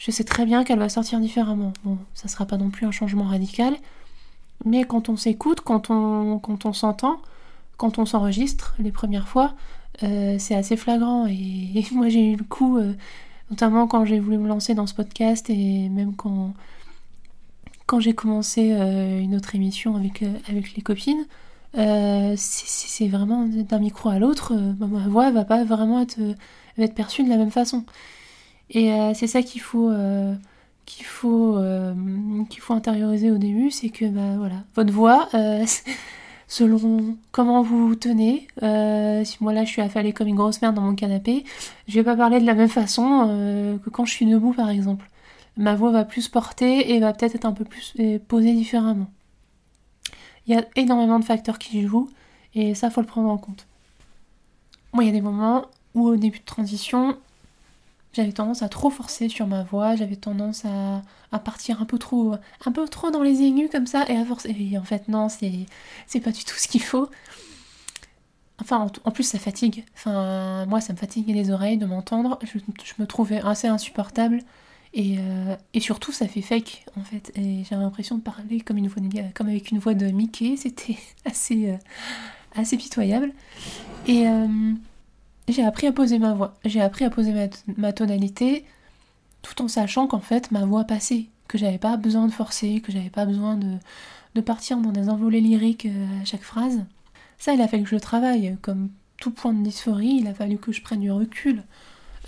je 0.00 0.10
sais 0.10 0.24
très 0.24 0.46
bien 0.46 0.64
qu'elle 0.64 0.78
va 0.78 0.88
sortir 0.88 1.20
différemment. 1.20 1.74
Bon, 1.84 1.98
ça 2.14 2.26
sera 2.26 2.46
pas 2.46 2.56
non 2.56 2.70
plus 2.70 2.86
un 2.86 2.90
changement 2.90 3.24
radical, 3.24 3.76
mais 4.64 4.84
quand 4.84 5.10
on 5.10 5.16
s'écoute, 5.16 5.60
quand 5.60 5.90
on, 5.90 6.72
s'entend, 6.72 7.20
quand 7.76 7.98
on 7.98 8.06
s'enregistre 8.06 8.74
les 8.78 8.92
premières 8.92 9.28
fois, 9.28 9.54
euh, 10.02 10.36
c'est 10.38 10.54
assez 10.54 10.78
flagrant. 10.78 11.26
Et, 11.26 11.84
moi 11.92 12.08
j'ai 12.08 12.32
eu 12.32 12.36
le 12.36 12.44
coup, 12.44 12.78
euh, 12.78 12.94
notamment 13.50 13.86
quand 13.86 14.06
j'ai 14.06 14.20
voulu 14.20 14.38
me 14.38 14.48
lancer 14.48 14.74
dans 14.74 14.86
ce 14.86 14.94
podcast 14.94 15.50
et 15.50 15.90
même 15.90 16.14
quand, 16.16 16.54
j'ai 17.98 18.14
commencé 18.14 18.72
euh, 18.72 19.20
une 19.20 19.36
autre 19.36 19.54
émission 19.54 19.96
avec, 19.96 20.22
les 20.48 20.82
copines. 20.82 21.26
c'est 21.74 23.08
vraiment 23.08 23.44
d'un 23.44 23.78
micro 23.80 24.08
à 24.08 24.18
l'autre, 24.18 24.54
ma 24.54 25.08
voix 25.08 25.30
va 25.30 25.44
pas 25.44 25.62
vraiment 25.62 26.00
être 26.00 26.94
perçue 26.94 27.22
de 27.22 27.28
la 27.28 27.36
même 27.36 27.50
façon. 27.50 27.84
Et 28.70 28.92
c'est 29.14 29.26
ça 29.26 29.42
qu'il 29.42 29.60
faut 29.60 29.92
qu'il 30.86 31.04
faut, 31.04 31.58
qu'il 32.48 32.60
faut 32.60 32.74
intérioriser 32.74 33.30
au 33.30 33.38
début, 33.38 33.70
c'est 33.70 33.90
que 33.90 34.04
bah, 34.06 34.36
voilà, 34.38 34.62
votre 34.74 34.92
voix, 34.92 35.28
selon 36.50 37.16
comment 37.30 37.62
vous 37.62 37.88
vous 37.88 37.94
tenez. 37.94 38.48
Euh, 38.62 39.24
si 39.24 39.38
moi 39.40 39.54
là 39.54 39.64
je 39.64 39.70
suis 39.70 39.80
affalée 39.80 40.12
comme 40.12 40.26
une 40.26 40.34
grosse 40.34 40.60
merde 40.60 40.74
dans 40.74 40.82
mon 40.82 40.96
canapé, 40.96 41.44
je 41.88 41.94
vais 41.94 42.04
pas 42.04 42.16
parler 42.16 42.40
de 42.40 42.44
la 42.44 42.54
même 42.54 42.68
façon 42.68 43.28
euh, 43.30 43.78
que 43.78 43.88
quand 43.88 44.04
je 44.04 44.12
suis 44.12 44.26
debout 44.26 44.52
par 44.52 44.68
exemple. 44.68 45.08
Ma 45.56 45.74
voix 45.76 45.92
va 45.92 46.04
plus 46.04 46.28
porter 46.28 46.92
et 46.92 47.00
va 47.00 47.12
peut-être 47.12 47.36
être 47.36 47.44
un 47.44 47.52
peu 47.52 47.64
plus 47.64 47.94
posée 48.28 48.52
différemment. 48.52 49.10
Il 50.46 50.54
y 50.54 50.58
a 50.58 50.64
énormément 50.74 51.20
de 51.20 51.24
facteurs 51.24 51.58
qui 51.58 51.86
jouent 51.86 52.08
et 52.54 52.74
ça 52.74 52.90
faut 52.90 53.00
le 53.00 53.06
prendre 53.06 53.30
en 53.30 53.38
compte. 53.38 53.66
Moi 54.92 55.04
il 55.04 55.06
y 55.06 55.10
a 55.10 55.12
des 55.12 55.20
moments 55.20 55.66
où 55.94 56.08
au 56.08 56.16
début 56.16 56.40
de 56.40 56.44
transition, 56.44 57.16
j'avais 58.12 58.32
tendance 58.32 58.62
à 58.62 58.68
trop 58.68 58.90
forcer 58.90 59.28
sur 59.28 59.46
ma 59.46 59.62
voix, 59.62 59.96
j'avais 59.96 60.16
tendance 60.16 60.64
à, 60.64 61.02
à, 61.32 61.38
partir 61.38 61.80
un 61.80 61.84
peu 61.84 61.98
trop 61.98 62.34
un 62.64 62.72
peu 62.72 62.88
trop 62.88 63.10
dans 63.10 63.22
les 63.22 63.42
aigus 63.42 63.70
comme 63.70 63.86
ça 63.86 64.04
et 64.08 64.16
à 64.16 64.24
forcer. 64.24 64.54
Et 64.58 64.78
en 64.78 64.84
fait 64.84 65.08
non, 65.08 65.28
c'est 65.28 66.20
pas 66.20 66.32
du 66.32 66.44
tout 66.44 66.56
ce 66.56 66.68
qu'il 66.68 66.82
faut. 66.82 67.08
Enfin, 68.60 68.86
en, 69.04 69.10
plus 69.10 69.24
ça 69.24 69.38
fatigue. 69.38 69.84
Enfin, 69.94 70.66
moi 70.66 70.80
ça 70.80 70.92
me 70.92 70.98
fatigue 70.98 71.28
les 71.28 71.50
oreilles 71.50 71.78
de 71.78 71.86
m'entendre. 71.86 72.38
Je, 72.42 72.58
me 72.98 73.06
trouvais 73.06 73.40
assez 73.40 73.68
insupportable. 73.68 74.42
Et, 74.92 75.18
euh, 75.18 75.56
et, 75.72 75.80
surtout, 75.80 76.10
ça 76.10 76.26
fait 76.26 76.42
fake, 76.42 76.84
en 76.96 77.04
fait. 77.04 77.32
Et 77.36 77.62
j'ai 77.68 77.76
l'impression 77.76 78.16
de 78.16 78.22
parler 78.22 78.60
comme, 78.60 78.76
une 78.76 78.88
voix 78.88 79.00
de, 79.00 79.32
comme 79.34 79.48
avec 79.48 79.70
une 79.70 79.78
voix 79.78 79.94
de 79.94 80.06
Mickey. 80.06 80.56
C'était 80.56 80.96
assez, 81.24 81.70
euh, 81.70 81.76
assez 82.56 82.76
pitoyable. 82.76 83.32
Et, 84.06 84.26
euh, 84.26 84.48
j'ai 85.50 85.64
appris 85.64 85.86
à 85.86 85.92
poser 85.92 86.18
ma 86.18 86.34
voix, 86.34 86.54
j'ai 86.64 86.80
appris 86.80 87.04
à 87.04 87.10
poser 87.10 87.34
ma, 87.76 87.92
tonalité, 87.92 88.64
tout 89.42 89.62
en 89.62 89.68
sachant 89.68 90.06
qu'en 90.06 90.20
fait 90.20 90.50
ma 90.50 90.64
voix 90.64 90.84
passait, 90.84 91.26
que 91.48 91.58
j'avais 91.58 91.78
pas 91.78 91.96
besoin 91.96 92.26
de 92.26 92.32
forcer, 92.32 92.80
que 92.80 92.92
j'avais 92.92 93.10
pas 93.10 93.26
besoin 93.26 93.56
de, 93.56 93.76
de, 94.34 94.40
partir 94.40 94.78
dans 94.78 94.92
des 94.92 95.08
envolées 95.08 95.40
lyriques 95.40 95.86
euh, 95.86 96.22
à 96.22 96.24
chaque 96.24 96.42
phrase. 96.42 96.84
Ça, 97.38 97.54
il 97.54 97.60
a 97.60 97.68
fallu 97.68 97.84
que 97.84 97.88
je 97.88 97.94
le 97.94 98.00
travaille. 98.00 98.56
Comme 98.60 98.90
tout 99.16 99.30
point 99.30 99.52
de 99.52 99.62
dysphorie, 99.62 100.18
il 100.20 100.26
a 100.26 100.34
fallu 100.34 100.58
que 100.58 100.72
je 100.72 100.82
prenne 100.82 101.00
du 101.00 101.10
recul 101.10 101.62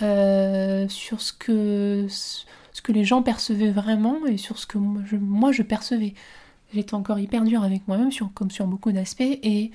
euh, 0.01 0.89
sur 0.89 1.21
ce 1.21 1.33
que, 1.33 2.07
ce 2.09 2.83
que 2.83 2.93
les 2.93 3.05
gens 3.05 3.23
percevaient 3.23 3.71
vraiment 3.71 4.25
et 4.27 4.39
sur 4.39 4.59
ce 4.59 4.67
que 4.67 4.79
moi 4.79 5.53
je, 5.53 5.63
percevais. 5.63 6.15
J'étais 6.73 6.95
encore 6.95 7.19
hyper 7.19 7.45
dure 7.45 7.63
avec 7.63 7.87
moi-même, 7.87 8.11
comme 8.35 8.51
sur 8.51 8.67
beaucoup 8.67 8.93
d'aspects, 8.93 9.21
et 9.21 9.71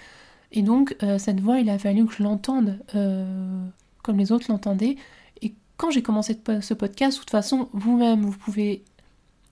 et 0.51 0.61
donc, 0.61 0.95
euh, 1.03 1.17
cette 1.17 1.39
voix, 1.39 1.59
il 1.59 1.69
a 1.69 1.77
fallu 1.77 2.05
que 2.05 2.13
je 2.13 2.23
l'entende 2.23 2.79
euh, 2.95 3.65
comme 4.03 4.17
les 4.17 4.31
autres 4.31 4.45
l'entendaient. 4.49 4.95
Et 5.41 5.53
quand 5.75 5.91
j'ai 5.91 6.01
commencé 6.01 6.39
ce 6.61 6.73
podcast, 6.73 7.17
de 7.17 7.19
toute 7.19 7.29
façon, 7.29 7.69
vous-même, 7.73 8.21
vous 8.21 8.37
pouvez. 8.37 8.83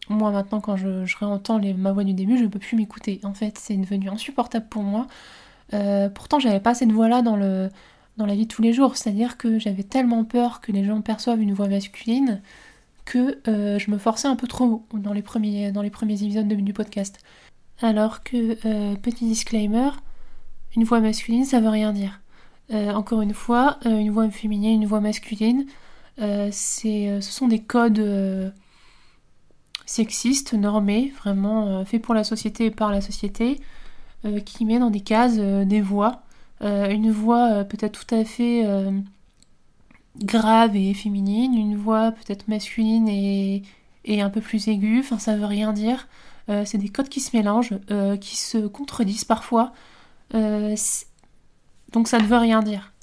Moi, 0.07 0.31
maintenant, 0.31 0.61
quand 0.61 0.77
je, 0.77 1.03
réentends 1.17 1.59
ma 1.77 1.91
voix 1.91 2.03
du 2.03 2.13
début, 2.13 2.37
je 2.37 2.43
ne 2.43 2.47
peux 2.47 2.59
plus 2.59 2.77
m'écouter. 2.77 3.19
En 3.23 3.33
fait, 3.33 3.57
c'est 3.57 3.75
devenu 3.75 4.09
insupportable 4.09 4.67
pour 4.69 4.83
moi. 4.83 5.07
Euh, 5.73 6.09
pourtant, 6.09 6.39
j'avais 6.39 6.59
pas 6.59 6.75
cette 6.75 6.91
voix-là 6.91 7.23
dans, 7.23 7.37
dans 8.17 8.25
la 8.25 8.35
vie 8.35 8.45
de 8.45 8.53
tous 8.53 8.61
les 8.61 8.71
jours. 8.71 8.95
C'est-à-dire 8.95 9.37
que 9.37 9.57
j'avais 9.57 9.83
tellement 9.83 10.23
peur 10.23 10.61
que 10.61 10.71
les 10.71 10.85
gens 10.85 11.01
perçoivent 11.01 11.41
une 11.41 11.53
voix 11.53 11.67
masculine 11.67 12.41
que 13.03 13.39
je 13.45 13.91
me 13.91 13.97
forçais 13.97 14.27
un 14.27 14.35
peu 14.35 14.47
trop 14.47 14.85
dans 14.93 15.13
les 15.13 15.21
premiers 15.23 15.67
épisodes 15.69 16.47
du 16.47 16.73
podcast. 16.73 17.19
Alors 17.81 18.23
que, 18.23 18.95
petit 18.95 19.25
disclaimer, 19.25 19.89
une 20.75 20.83
voix 20.83 20.99
masculine, 20.99 21.45
ça 21.45 21.59
veut 21.59 21.69
rien 21.69 21.93
dire. 21.93 22.21
Euh, 22.73 22.91
encore 22.93 23.21
une 23.21 23.33
fois, 23.33 23.77
euh, 23.85 23.97
une 23.97 24.11
voix 24.11 24.29
féminine, 24.29 24.81
une 24.81 24.87
voix 24.87 24.99
masculine, 24.99 25.65
euh, 26.21 26.49
ce 26.51 27.19
sont 27.21 27.47
des 27.47 27.61
codes 27.61 28.53
sexistes, 29.85 30.53
normés, 30.53 31.13
vraiment 31.19 31.85
faits 31.85 32.01
pour 32.01 32.15
la 32.15 32.23
société 32.23 32.65
et 32.65 32.71
par 32.71 32.91
la 32.91 33.01
société, 33.01 33.59
qui 34.45 34.65
met 34.65 34.79
dans 34.79 34.89
des 34.89 35.01
cases 35.01 35.37
des 35.37 35.81
voix. 35.81 36.23
une 36.61 37.11
voix 37.11 37.63
peut-être 37.65 38.05
tout 38.05 38.15
à 38.15 38.23
fait 38.25 38.65
grave 40.17 40.75
et 40.75 40.93
féminine, 40.95 41.53
une 41.53 41.75
voix 41.75 42.11
peut-être 42.11 42.47
masculine 42.47 43.07
et, 43.07 43.61
et, 44.05 44.21
un 44.21 44.31
peu 44.31 44.41
plus 44.41 44.67
aiguë, 44.67 45.01
enfin 45.01 45.19
ça 45.19 45.35
veut 45.35 45.45
rien 45.45 45.73
dire. 45.73 46.07
c'est 46.47 46.79
des 46.79 46.89
codes 46.89 47.09
qui 47.09 47.19
se 47.19 47.37
mélangent, 47.37 47.77
qui 48.21 48.37
se 48.37 48.65
contredisent 48.65 49.25
parfois. 49.25 49.73
Euh, 50.33 50.75
donc 51.91 52.07
ça 52.07 52.17
ne 52.17 52.25
veut 52.25 52.37
rien 52.37 52.61
dire. 52.61 52.93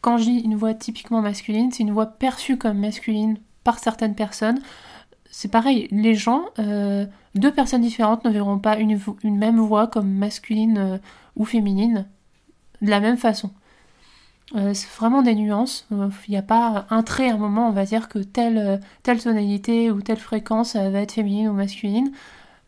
Quand 0.00 0.18
je 0.18 0.24
dis 0.24 0.38
une 0.38 0.56
voix 0.56 0.74
typiquement 0.74 1.20
masculine, 1.22 1.72
c'est 1.72 1.82
une 1.82 1.92
voix 1.92 2.06
perçue 2.06 2.56
comme 2.56 2.78
masculine 2.78 3.38
par 3.64 3.78
certaines 3.78 4.14
personnes. 4.14 4.60
C'est 5.30 5.50
pareil, 5.50 5.88
les 5.90 6.14
gens, 6.14 6.44
euh, 6.58 7.06
deux 7.34 7.52
personnes 7.52 7.82
différentes 7.82 8.24
ne 8.24 8.30
verront 8.30 8.58
pas 8.58 8.78
une, 8.78 8.98
même 9.24 9.58
voix 9.58 9.86
comme 9.86 10.10
masculine 10.10 10.78
euh, 10.78 10.98
ou 11.36 11.44
féminine 11.44 12.06
de 12.80 12.90
la 12.90 13.00
même 13.00 13.16
façon. 13.16 13.50
c'est 14.54 14.88
vraiment 14.96 15.22
des 15.22 15.34
nuances. 15.34 15.86
Il 15.90 16.30
n'y 16.30 16.36
a 16.36 16.42
pas 16.42 16.86
un 16.90 17.02
trait 17.02 17.28
à 17.28 17.34
un 17.34 17.38
moment, 17.38 17.68
on 17.68 17.72
va 17.72 17.84
dire 17.84 18.08
que 18.08 18.20
telle, 18.20 18.80
telle 19.02 19.20
tonalité 19.20 19.90
ou 19.90 20.00
telle 20.00 20.18
fréquence 20.18 20.76
va 20.76 21.00
être 21.00 21.12
féminine 21.12 21.48
ou 21.48 21.52
masculine. 21.52 22.12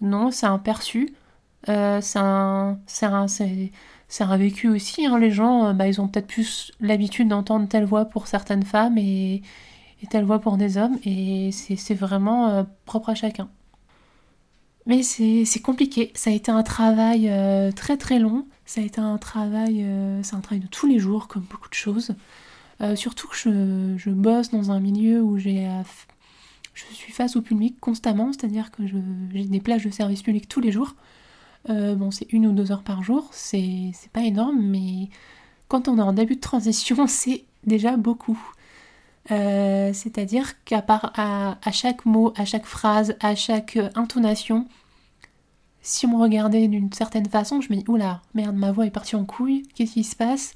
Non, 0.01 0.31
c'est 0.31 0.47
un 0.47 0.59
perçu. 0.59 1.15
C'est 1.67 2.19
un, 2.19 2.79
un, 3.03 3.27
un 4.21 4.37
vécu 4.37 4.69
aussi. 4.69 5.07
Hein. 5.07 5.19
Les 5.19 5.31
gens, 5.31 5.67
euh, 5.67 5.73
bah, 5.73 5.87
ils 5.89 6.01
ont 6.01 6.09
peut-être 6.09 6.27
plus 6.27 6.73
l'habitude 6.81 7.29
d'entendre 7.29 7.69
telle 7.69 7.85
voix 7.85 8.05
pour 8.07 8.27
certaines 8.27 8.65
femmes 8.65 8.99
et, 8.99 9.43
telle 10.11 10.25
voix 10.25 10.41
pour 10.41 10.57
des 10.57 10.77
hommes. 10.77 10.99
Et 11.05 11.51
c'est 11.53 11.95
vraiment 11.95 12.49
euh, 12.49 12.63
propre 12.87 13.11
à 13.11 13.15
chacun. 13.15 13.49
Mais 14.87 15.03
c'est 15.03 15.61
compliqué. 15.63 16.11
Ça 16.15 16.31
a 16.31 16.33
été 16.33 16.51
un 16.51 16.63
travail 16.63 17.29
euh, 17.29 17.71
très 17.71 17.97
très 17.97 18.19
long. 18.19 18.47
Ça 18.65 18.81
a 18.81 18.85
été 18.85 19.01
un 19.01 19.19
travail, 19.19 19.85
c'est 20.23 20.37
un 20.37 20.41
travail 20.41 20.61
de 20.61 20.69
tous 20.69 20.87
les 20.87 20.99
jours, 20.99 21.29
comme 21.29 21.43
beaucoup 21.43 21.69
de 21.69 21.75
choses. 21.75 22.15
surtout 22.95 23.27
que 23.29 23.37
je, 23.37 23.95
je, 23.99 24.11
bosse 24.11 24.51
dans 24.51 24.71
un 24.71 24.79
milieu 24.79 25.21
où 25.23 25.39
j'ai 25.39 25.69
je 26.75 26.95
suis 26.95 27.13
face 27.13 27.35
au 27.37 27.43
public 27.43 27.81
constamment, 27.81 28.33
c'est-à-dire 28.33 28.71
que 28.71 28.87
j'ai 28.87 29.45
des 29.45 29.61
plages 29.61 29.85
de 29.85 29.91
service 29.91 30.23
public 30.23 30.49
tous 30.49 30.61
les 30.61 30.71
jours. 30.71 30.95
Euh, 31.69 31.95
bon, 31.95 32.11
c'est 32.11 32.33
une 32.33 32.47
ou 32.47 32.53
deux 32.53 32.73
heures 32.73 32.83
par 32.83 33.03
jour, 33.03 33.29
c'est 33.33 33.93
pas 34.13 34.23
énorme, 34.23 34.61
mais 34.63 35.09
quand 35.69 35.89
on 35.89 35.99
est 35.99 36.03
en 36.03 36.13
début 36.13 36.37
de 36.37 36.41
transition, 36.41 37.07
c'est 37.09 37.45
déjà 37.65 37.97
beaucoup. 37.97 38.41
Euh, 39.31 39.93
c'est-à-dire 39.93 40.65
qu'à 40.65 40.83
part 40.83 41.13
à, 41.17 41.57
chaque 41.73 42.07
mot, 42.07 42.33
à 42.37 42.45
chaque 42.45 42.65
phrase, 42.67 43.17
à 43.21 43.35
chaque 43.35 43.79
intonation, 43.95 44.67
si 45.83 46.07
on 46.07 46.11
me 46.11 46.23
regardait 46.23 46.69
d'une 46.69 46.93
certaine 46.93 47.27
façon, 47.29 47.61
je 47.61 47.73
me 47.73 47.79
dis 47.79 47.85
oula, 47.89 48.23
merde, 48.35 48.57
ma 48.57 48.73
voix 48.73 48.87
est 48.87 48.91
partie 48.91 49.17
en 49.17 49.25
couille, 49.25 49.63
qu'est-ce 49.75 49.95
qui 49.95 50.05
se 50.05 50.17
passe? 50.17 50.55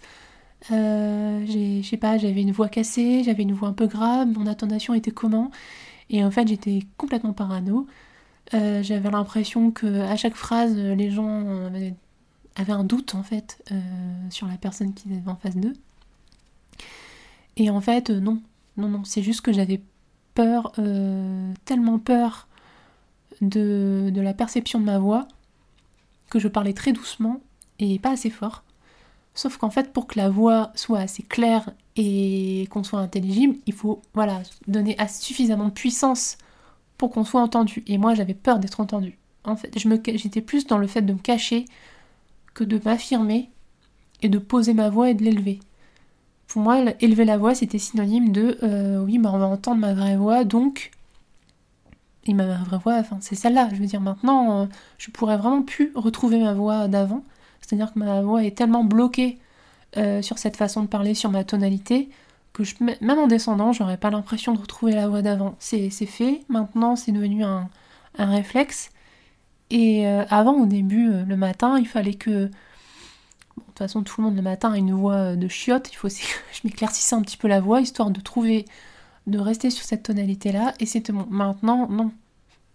Euh, 0.73 1.45
Je 1.47 1.87
sais 1.87 1.97
pas, 1.97 2.19
j'avais 2.19 2.43
une 2.43 2.53
voix 2.53 2.69
cassée, 2.69 3.23
j'avais 3.25 3.43
une 3.43 3.53
voix 3.53 3.69
un 3.69 3.73
peu 3.73 3.87
grave, 3.87 4.29
mon 4.29 4.47
intonation 4.47 4.95
était 4.95 5.11
comment? 5.11 5.51
Et 6.11 6.25
en 6.25 6.31
fait, 6.31 6.49
j'étais 6.49 6.81
complètement 6.97 7.33
parano. 7.33 7.87
Euh, 8.53 8.83
j'avais 8.83 9.11
l'impression 9.11 9.71
que 9.71 10.03
à 10.03 10.17
chaque 10.17 10.35
phrase, 10.35 10.77
les 10.77 11.11
gens 11.11 11.71
avaient 12.57 12.73
un 12.73 12.85
doute 12.85 13.15
en 13.15 13.23
fait 13.23 13.63
euh, 13.73 13.81
sur 14.31 14.47
la 14.47 14.57
personne 14.57 14.93
qui 14.93 15.11
était 15.11 15.29
en 15.29 15.37
face 15.37 15.57
d'eux. 15.57 15.73
Et 17.57 17.71
en 17.71 17.81
fait, 17.81 18.11
euh, 18.11 18.21
non, 18.21 18.43
non, 18.77 18.89
non, 18.89 19.05
c'est 19.05 19.23
juste 19.23 19.41
que 19.41 19.53
j'avais 19.53 19.81
peur, 20.35 20.73
tellement 21.65 22.01
peur 22.01 22.49
de, 23.41 24.11
de, 24.13 24.21
la 24.21 24.35
perception 24.35 24.81
de 24.81 24.85
ma 24.85 24.99
voix 24.99 25.29
que 26.29 26.41
je 26.41 26.49
parlais 26.49 26.73
très 26.73 26.93
doucement 26.93 27.41
et 27.79 28.01
pas 28.01 28.11
assez 28.11 28.31
fort. 28.31 28.65
Sauf 29.35 29.59
qu'en 29.59 29.71
fait, 29.71 29.93
pour 29.93 30.09
que 30.09 30.19
la 30.19 30.31
voix 30.31 30.73
soit 30.75 30.99
assez 30.99 31.23
claire 31.23 31.71
et 31.95 32.67
qu'on 32.71 32.83
soit 32.83 32.99
intelligible, 32.99 33.57
il 33.67 33.73
faut 33.73 34.03
voilà 34.13 34.43
donner 34.67 34.97
suffisamment 35.09 35.67
de 35.67 35.73
puissance 35.73 36.37
pour 36.99 37.11
qu'on 37.11 37.25
soit 37.25 37.41
entendu. 37.41 37.83
Et 37.87 37.99
moi, 37.99 38.15
j'avais 38.15 38.35
peur 38.35 38.59
d'être 38.59 38.81
entendu. 38.81 39.19
En 39.45 39.57
fait, 39.57 39.71
j'étais 39.77 40.41
plus 40.41 40.67
dans 40.67 40.79
le 40.79 40.87
fait 40.87 41.03
de 41.03 41.13
me 41.13 41.19
cacher 41.19 41.67
que 42.55 42.65
de 42.65 42.81
m'affirmer 42.85 43.51
et 44.23 44.29
de 44.29 44.39
poser 44.39 44.75
ma 44.75 44.89
voix 44.89 45.11
et 45.11 45.15
de 45.15 45.23
l'élever. 45.23 45.61
pour 46.47 46.63
moi, 46.63 46.79
élever 47.01 47.25
la 47.25 47.37
voix, 47.37 47.55
c'était 47.55 47.79
synonyme 47.79 48.31
de 48.31 48.59
oui, 49.05 49.19
bah, 49.19 49.31
on 49.33 49.39
va 49.39 49.47
entendre 49.47 49.81
ma 49.81 49.93
vraie 49.95 50.17
voix, 50.17 50.45
donc 50.45 50.93
et 52.27 52.33
ma 52.33 52.47
vraie 52.47 52.79
voix, 52.79 52.95
enfin, 52.95 53.19
c'est 53.21 53.35
celle-là. 53.35 53.69
Je 53.73 53.77
veux 53.81 53.87
dire, 53.87 54.01
maintenant, 54.01 54.69
je 54.97 55.11
pourrais 55.11 55.37
vraiment 55.37 55.63
plus 55.63 55.91
retrouver 55.95 56.39
ma 56.39 56.55
voix 56.55 56.89
d'avant. 56.89 57.25
C'est-à-dire 57.61 57.93
que 57.93 57.99
ma 57.99 58.23
voix 58.23 58.45
est 58.45 58.57
tellement 58.57 58.85
bloquée 58.85 59.39
sur 60.23 60.39
cette 60.39 60.57
façon 60.57 60.83
de 60.83 60.87
parler, 60.87 61.15
sur 61.15 61.31
ma 61.31 61.45
tonalité, 61.45 62.09
même 62.81 63.19
en 63.19 63.27
descendant, 63.27 63.73
j'aurais 63.73 63.97
pas 63.97 64.11
l'impression 64.11 64.53
de 64.53 64.59
retrouver 64.59 64.95
la 64.95 65.09
voix 65.09 65.23
d'avant. 65.23 65.57
C'est 65.59 65.91
fait, 65.91 66.43
maintenant 66.49 66.97
c'est 66.97 67.13
devenu 67.13 67.45
un, 67.45 67.69
réflexe. 68.19 68.91
Et 69.71 70.07
euh, 70.07 70.25
avant, 70.31 70.55
au 70.63 70.67
début, 70.67 71.11
euh, 71.11 71.25
le 71.25 71.37
matin, 71.37 71.79
il 71.79 71.87
fallait 71.89 72.15
que. 72.15 72.31
de 72.31 72.51
toute 73.67 73.79
façon, 73.79 74.03
tout 74.03 74.21
le 74.21 74.27
monde 74.27 74.37
le 74.37 74.43
matin 74.43 74.73
a 74.73 74.79
une 74.79 74.93
voix 74.93 75.15
euh, 75.15 75.37
de 75.37 75.49
chiotte. 75.49 75.91
Il 75.93 75.97
faut 75.97 76.07
aussi 76.07 76.23
que 76.23 76.29
je 76.53 76.61
m'éclaircisse 76.65 77.13
un 77.13 77.23
petit 77.23 77.37
peu 77.37 77.49
la 77.49 77.61
voix, 77.61 77.81
histoire 77.81 78.11
de 78.11 78.21
trouver. 78.21 78.67
de 79.27 79.39
rester 79.39 79.71
sur 79.71 79.85
cette 79.85 80.05
tonalité-là. 80.05 80.75
Et 80.81 80.87
c'est 80.87 81.11
bon. 81.11 81.27
Maintenant, 81.31 81.89
non. 81.89 82.13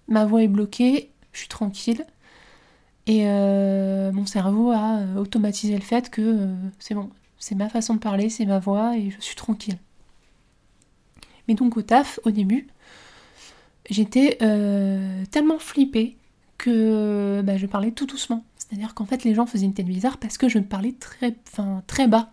Ma 0.08 0.26
voix 0.26 0.44
est 0.44 0.48
bloquée, 0.48 1.12
je 1.34 1.40
suis 1.40 1.48
tranquille. 1.50 2.06
Et 3.08 3.26
mon 3.26 4.26
cerveau 4.26 4.72
a 4.72 5.00
automatisé 5.18 5.76
le 5.76 5.82
fait 5.82 6.10
que 6.12 6.48
c'est 6.80 6.94
bon, 6.94 7.10
c'est 7.40 7.56
ma 7.56 7.70
façon 7.70 7.96
de 7.96 8.00
parler, 8.00 8.30
c'est 8.30 8.46
ma 8.46 8.60
voix 8.60 8.98
et 8.98 9.10
je 9.10 9.20
suis 9.20 9.36
tranquille. 9.36 9.78
Mais 11.48 11.56
donc 11.56 11.78
au 11.78 11.82
taf, 11.82 12.20
au 12.26 12.32
début, 12.32 12.68
j'étais 13.90 14.38
euh, 14.42 15.24
tellement 15.32 15.58
flippée 15.58 16.18
que 16.58 17.42
bah, 17.44 17.58
je 17.58 17.66
parlais 17.66 17.92
tout 17.92 18.06
doucement. 18.06 18.44
C'est-à-dire 18.58 18.94
qu'en 18.94 19.06
fait 19.06 19.24
les 19.24 19.34
gens 19.34 19.46
faisaient 19.46 19.66
une 19.66 19.74
tête 19.74 19.88
bizarre 19.88 20.18
parce 20.18 20.38
que 20.38 20.48
je 20.50 20.60
parlais 20.60 20.92
très, 20.92 21.36
très 21.88 22.08
bas. 22.08 22.32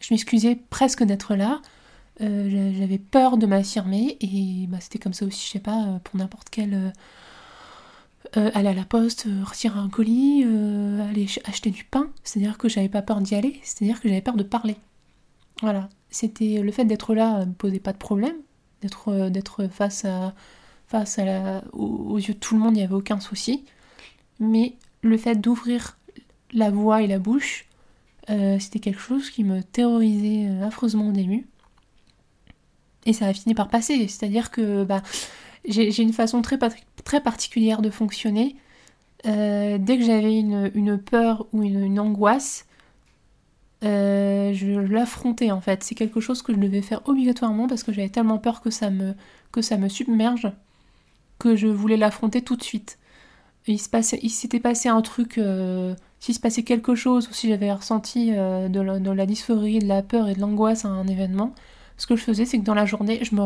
Je 0.00 0.14
m'excusais 0.14 0.56
presque 0.70 1.02
d'être 1.02 1.34
là. 1.34 1.60
Euh, 2.20 2.72
j'avais 2.78 2.98
peur 2.98 3.36
de 3.36 3.46
m'affirmer 3.46 4.16
et 4.20 4.66
bah, 4.68 4.78
c'était 4.80 4.98
comme 4.98 5.12
ça 5.12 5.26
aussi, 5.26 5.46
je 5.46 5.52
sais 5.52 5.58
pas, 5.58 6.00
pour 6.04 6.16
n'importe 6.16 6.48
quel 6.50 6.92
euh, 8.38 8.50
aller 8.54 8.68
à 8.68 8.72
la 8.72 8.84
poste, 8.84 9.26
euh, 9.26 9.44
retirer 9.44 9.78
un 9.78 9.90
colis, 9.90 10.42
euh, 10.46 11.06
aller 11.06 11.26
acheter 11.44 11.70
du 11.70 11.84
pain. 11.84 12.08
C'est-à-dire 12.24 12.56
que 12.56 12.66
j'avais 12.66 12.88
pas 12.88 13.02
peur 13.02 13.20
d'y 13.20 13.34
aller, 13.34 13.60
c'est-à-dire 13.62 14.00
que 14.00 14.08
j'avais 14.08 14.22
peur 14.22 14.36
de 14.36 14.42
parler. 14.42 14.76
Voilà. 15.60 15.90
C'était 16.08 16.60
le 16.62 16.72
fait 16.72 16.86
d'être 16.86 17.14
là 17.14 17.44
me 17.44 17.52
posait 17.52 17.78
pas 17.78 17.92
de 17.92 17.98
problème, 17.98 18.36
d'être 18.80 19.28
d'être 19.28 19.66
face 19.68 20.04
à 20.04 20.34
face 20.86 21.18
aux, 21.72 22.18
yeux 22.18 22.34
de 22.34 22.38
tout 22.38 22.54
le 22.54 22.60
monde, 22.60 22.74
il 22.74 22.80
n'y 22.80 22.84
avait 22.84 22.94
aucun 22.94 23.18
souci. 23.18 23.64
Mais 24.40 24.76
le 25.00 25.16
fait 25.16 25.36
d'ouvrir 25.36 25.96
la 26.52 26.70
voix 26.70 27.00
et 27.00 27.06
la 27.06 27.18
bouche, 27.18 27.66
c'était 28.28 28.78
quelque 28.78 29.00
chose 29.00 29.30
qui 29.30 29.42
me 29.42 29.62
terrorisait 29.62 30.48
affreusement 30.62 31.08
au 31.08 31.12
début. 31.12 31.46
Et 33.06 33.14
ça 33.14 33.26
a 33.26 33.32
fini 33.32 33.54
par 33.54 33.68
passer. 33.68 34.06
C'est-à-dire 34.06 34.50
que 34.50 34.84
bah, 34.84 35.02
j'ai 35.64 36.02
une 36.02 36.12
façon 36.12 36.42
très, 36.42 36.58
très 37.04 37.20
particulière 37.20 37.82
de 37.82 37.90
fonctionner. 37.90 38.56
Euh, 39.26 39.78
dès 39.78 39.98
que 39.98 40.04
j'avais 40.04 40.38
une, 40.38 40.98
peur 40.98 41.46
ou 41.52 41.62
une, 41.62 41.98
angoisse, 42.00 42.66
euh, 43.84 44.52
je 44.52 44.80
l'affrontais 44.80 45.50
en 45.50 45.60
fait. 45.60 45.84
C'est 45.84 45.94
quelque 45.94 46.20
chose 46.20 46.42
que 46.42 46.52
je 46.52 46.58
devais 46.58 46.82
faire 46.82 47.02
obligatoirement 47.08 47.68
parce 47.68 47.82
que 47.82 47.92
j'avais 47.92 48.08
tellement 48.08 48.38
peur 48.38 48.60
que 48.60 48.70
ça 48.70 48.90
me, 48.90 49.14
que 49.52 49.62
ça 49.62 49.76
me 49.76 49.88
submerge 49.88 50.50
que 51.38 51.56
je 51.56 51.66
voulais 51.66 51.96
l'affronter 51.96 52.42
tout 52.42 52.56
de 52.56 52.62
suite. 52.62 52.98
il 53.66 53.78
s'était 53.78 54.60
passé 54.60 54.88
un 54.88 55.02
truc, 55.02 55.38
euh, 55.38 55.94
s'il 56.20 56.34
se 56.34 56.40
passait 56.40 56.62
quelque 56.62 56.94
chose 56.94 57.28
ou 57.28 57.32
si 57.32 57.48
j'avais 57.48 57.72
ressenti 57.72 58.30
de 58.30 58.80
la, 58.80 58.98
de, 59.00 59.10
la, 59.10 59.26
dysphorie, 59.26 59.80
de 59.80 59.86
la 59.88 60.02
peur 60.02 60.28
et 60.28 60.34
de 60.34 60.40
l'angoisse 60.40 60.84
à 60.84 60.88
un 60.88 61.06
événement, 61.08 61.54
ce 62.02 62.06
que 62.08 62.16
je 62.16 62.24
faisais, 62.24 62.46
c'est 62.46 62.58
que 62.58 62.64
dans 62.64 62.74
la 62.74 62.84
journée, 62.84 63.20
je 63.22 63.32
me 63.36 63.42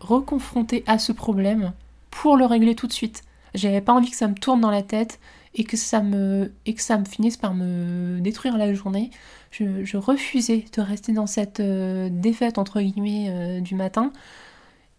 reconfrontais 0.00 0.84
à 0.86 0.98
ce 0.98 1.10
problème 1.10 1.72
pour 2.10 2.36
le 2.36 2.44
régler 2.44 2.74
tout 2.74 2.86
de 2.86 2.92
suite. 2.92 3.22
J'avais 3.54 3.80
pas 3.80 3.94
envie 3.94 4.10
que 4.10 4.16
ça 4.16 4.28
me 4.28 4.34
tourne 4.34 4.60
dans 4.60 4.70
la 4.70 4.82
tête 4.82 5.18
et 5.54 5.64
que 5.64 5.78
ça 5.78 6.02
me, 6.02 6.52
et 6.66 6.74
que 6.74 6.82
ça 6.82 6.98
me 6.98 7.06
finisse 7.06 7.38
par 7.38 7.54
me 7.54 8.20
détruire 8.20 8.58
la 8.58 8.74
journée. 8.74 9.08
Je, 9.52 9.96
refusais 9.96 10.66
de 10.76 10.82
rester 10.82 11.14
dans 11.14 11.26
cette 11.26 11.60
euh, 11.60 12.10
défaite 12.12 12.58
entre 12.58 12.82
guillemets 12.82 13.28
euh, 13.30 13.60
du 13.60 13.74
matin 13.74 14.12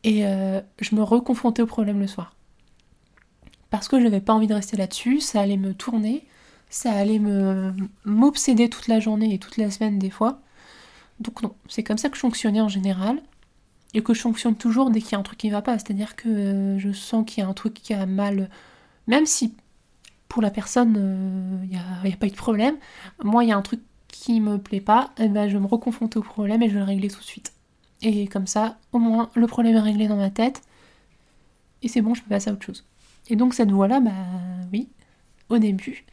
et 0.03 0.25
euh, 0.25 0.59
je 0.81 0.95
me 0.95 1.03
reconfrontais 1.03 1.61
au 1.61 1.67
problème 1.67 1.99
le 1.99 2.07
soir. 2.07 2.35
Parce 3.69 3.87
que 3.87 3.99
je 3.99 4.05
n'avais 4.05 4.19
pas 4.19 4.33
envie 4.33 4.47
de 4.47 4.55
rester 4.55 4.77
là-dessus, 4.77 5.19
ça 5.19 5.41
allait 5.41 5.57
me 5.57 5.75
tourner, 5.75 6.25
ça 6.71 6.91
allait 6.91 7.21
m'obséder 8.03 8.67
toute 8.67 8.87
la 8.87 8.99
journée 8.99 9.31
et 9.31 9.37
toute 9.37 9.57
la 9.57 9.69
semaine 9.69 9.99
des 9.99 10.09
fois. 10.09 10.39
Donc 11.19 11.41
non, 11.41 11.55
c'est 11.67 11.83
comme 11.83 11.97
ça 11.97 12.09
que 12.09 12.15
je 12.15 12.21
fonctionnais 12.21 12.61
en 12.61 12.69
général. 12.69 13.21
Et 13.93 14.03
que 14.03 14.13
je 14.13 14.21
fonctionne 14.21 14.55
toujours 14.55 14.89
dès 14.89 14.99
qu'il 14.99 15.13
y 15.13 15.15
a 15.15 15.19
un 15.19 15.23
truc 15.23 15.37
qui 15.39 15.47
ne 15.47 15.53
va 15.53 15.61
pas. 15.61 15.79
C'est-à-dire 15.79 16.17
que 16.17 16.27
euh, 16.27 16.79
je 16.79 16.91
sens 16.91 17.25
qu'il 17.25 17.41
y 17.41 17.45
a 17.45 17.49
un 17.49 17.53
truc 17.53 17.73
qui 17.75 17.93
a 17.93 18.05
mal. 18.05 18.49
Même 19.07 19.25
si 19.25 19.53
pour 20.27 20.41
la 20.41 20.51
personne, 20.51 21.61
il 21.63 21.69
n'y 21.69 21.77
a, 22.13 22.17
pas 22.17 22.27
eu 22.27 22.31
de 22.31 22.35
problème. 22.35 22.75
Moi, 23.23 23.45
il 23.45 23.49
y 23.49 23.53
a 23.53 23.57
un 23.57 23.61
truc 23.61 23.79
qui 24.09 24.41
me 24.41 24.57
plaît 24.57 24.81
pas, 24.81 25.11
et 25.17 25.23
eh 25.23 25.27
ben, 25.29 25.49
je 25.49 25.57
me 25.57 25.65
reconfronte 25.65 26.17
au 26.17 26.21
problème 26.21 26.61
et 26.61 26.67
je 26.67 26.73
vais 26.73 26.79
le 26.79 26.85
régler 26.85 27.09
tout 27.09 27.19
de 27.19 27.25
suite. 27.25 27.53
Et 28.01 28.27
comme 28.27 28.47
ça, 28.47 28.77
au 28.91 28.99
moins, 28.99 29.29
le 29.35 29.47
problème 29.47 29.75
est 29.75 29.79
réglé 29.79 30.07
dans 30.07 30.17
ma 30.17 30.29
tête. 30.29 30.61
Et 31.81 31.87
c'est 31.87 32.01
bon, 32.01 32.13
je 32.13 32.21
peux 32.21 32.29
passer 32.29 32.49
à 32.49 32.53
autre 32.53 32.65
chose. 32.65 32.85
Et 33.29 33.35
donc 33.35 33.53
cette 33.53 33.71
voie-là, 33.71 33.99
bah 33.99 34.11
oui, 34.71 34.89
au 35.49 35.57
début, 35.57 36.05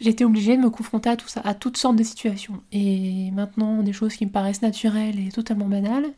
j'étais 0.00 0.24
obligée 0.24 0.56
de 0.56 0.62
me 0.62 0.70
confronter 0.70 1.10
à 1.10 1.16
tout 1.16 1.28
ça, 1.28 1.40
à 1.44 1.54
toutes 1.54 1.76
sortes 1.76 1.96
de 1.96 2.02
situations. 2.02 2.62
Et 2.72 3.30
maintenant, 3.32 3.82
des 3.82 3.92
choses 3.92 4.14
qui 4.14 4.26
me 4.26 4.30
paraissent 4.30 4.62
naturelles 4.62 5.18
et 5.18 5.30
totalement 5.30 5.66
banales, 5.66 6.12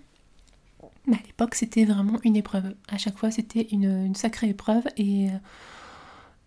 mais 1.06 1.16
à 1.16 1.20
l'époque, 1.26 1.54
c'était 1.54 1.84
vraiment 1.84 2.18
une 2.24 2.36
épreuve. 2.36 2.74
À 2.88 2.98
chaque 2.98 3.16
fois, 3.18 3.30
c'était 3.30 3.68
une, 3.72 4.14
sacrée 4.14 4.50
épreuve 4.50 4.86
et 4.96 5.28
euh, 5.28 5.32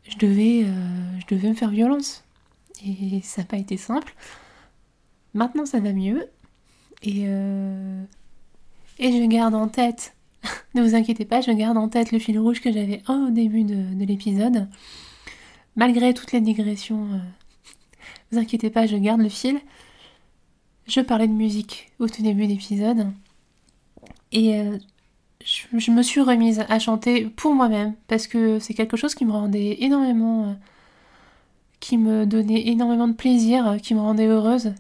je, 0.08 0.18
devais, 0.18 0.64
euh, 0.64 1.20
je 1.20 1.36
devais 1.36 1.50
me 1.50 1.56
faire 1.56 1.70
violence. 1.70 2.24
Et 2.86 3.22
ça 3.24 3.42
n'a 3.42 3.48
pas 3.48 3.58
été 3.58 3.78
simple. 3.78 4.14
Maintenant, 5.34 5.66
ça 5.66 5.80
va 5.80 5.92
mieux. 5.94 6.28
Et, 7.02 7.24
euh, 7.26 8.04
et 9.00 9.12
je 9.12 9.26
garde 9.28 9.56
en 9.56 9.68
tête, 9.68 10.16
ne 10.76 10.82
vous 10.82 10.96
inquiétez 10.96 11.26
pas, 11.26 11.42
je 11.42 11.52
garde 11.52 11.78
en 11.78 11.90
tête 11.90 12.12
le 12.12 12.20
fil 12.20 12.40
rouge 12.40 12.62
que 12.62 12.72
j'avais 12.72 13.02
au 13.10 13.30
début 13.32 13.64
de 13.64 14.06
l'épisode 14.06 14.68
malgré 15.76 16.14
toutes 16.14 16.32
les 16.32 16.42
digressions, 16.42 17.06
ne 17.06 17.16
euh, 17.16 17.20
vous 18.32 18.38
inquiétez 18.40 18.70
pas, 18.70 18.86
je 18.86 18.98
garde 18.98 19.22
le 19.22 19.30
fil. 19.30 19.60
Je 20.88 21.02
parlais 21.02 21.28
de 21.28 21.34
musique 21.34 21.92
au 22.00 22.08
tout 22.08 22.22
début 22.22 22.48
de. 22.48 23.08
Et 24.32 24.60
euh, 24.60 24.78
je, 25.46 25.92
me 25.92 26.02
suis 26.02 26.22
remise 26.22 26.64
à 26.68 26.80
chanter 26.80 27.26
pour 27.26 27.54
moi-même, 27.54 27.94
parce 28.08 28.28
que 28.28 28.60
c'est 28.60 28.74
quelque 28.74 28.98
chose 28.98 29.16
qui 29.16 29.26
me 29.26 29.32
rendait 29.32 29.78
énormément... 29.82 30.46
Euh, 30.46 30.54
qui 31.80 31.98
me 31.98 32.26
donnait 32.26 32.70
énormément 32.70 33.10
de 33.10 33.14
plaisir, 33.14 33.76
qui 33.84 33.94
me 33.94 34.00
rendait 34.00 34.28
heureuse. 34.28 34.74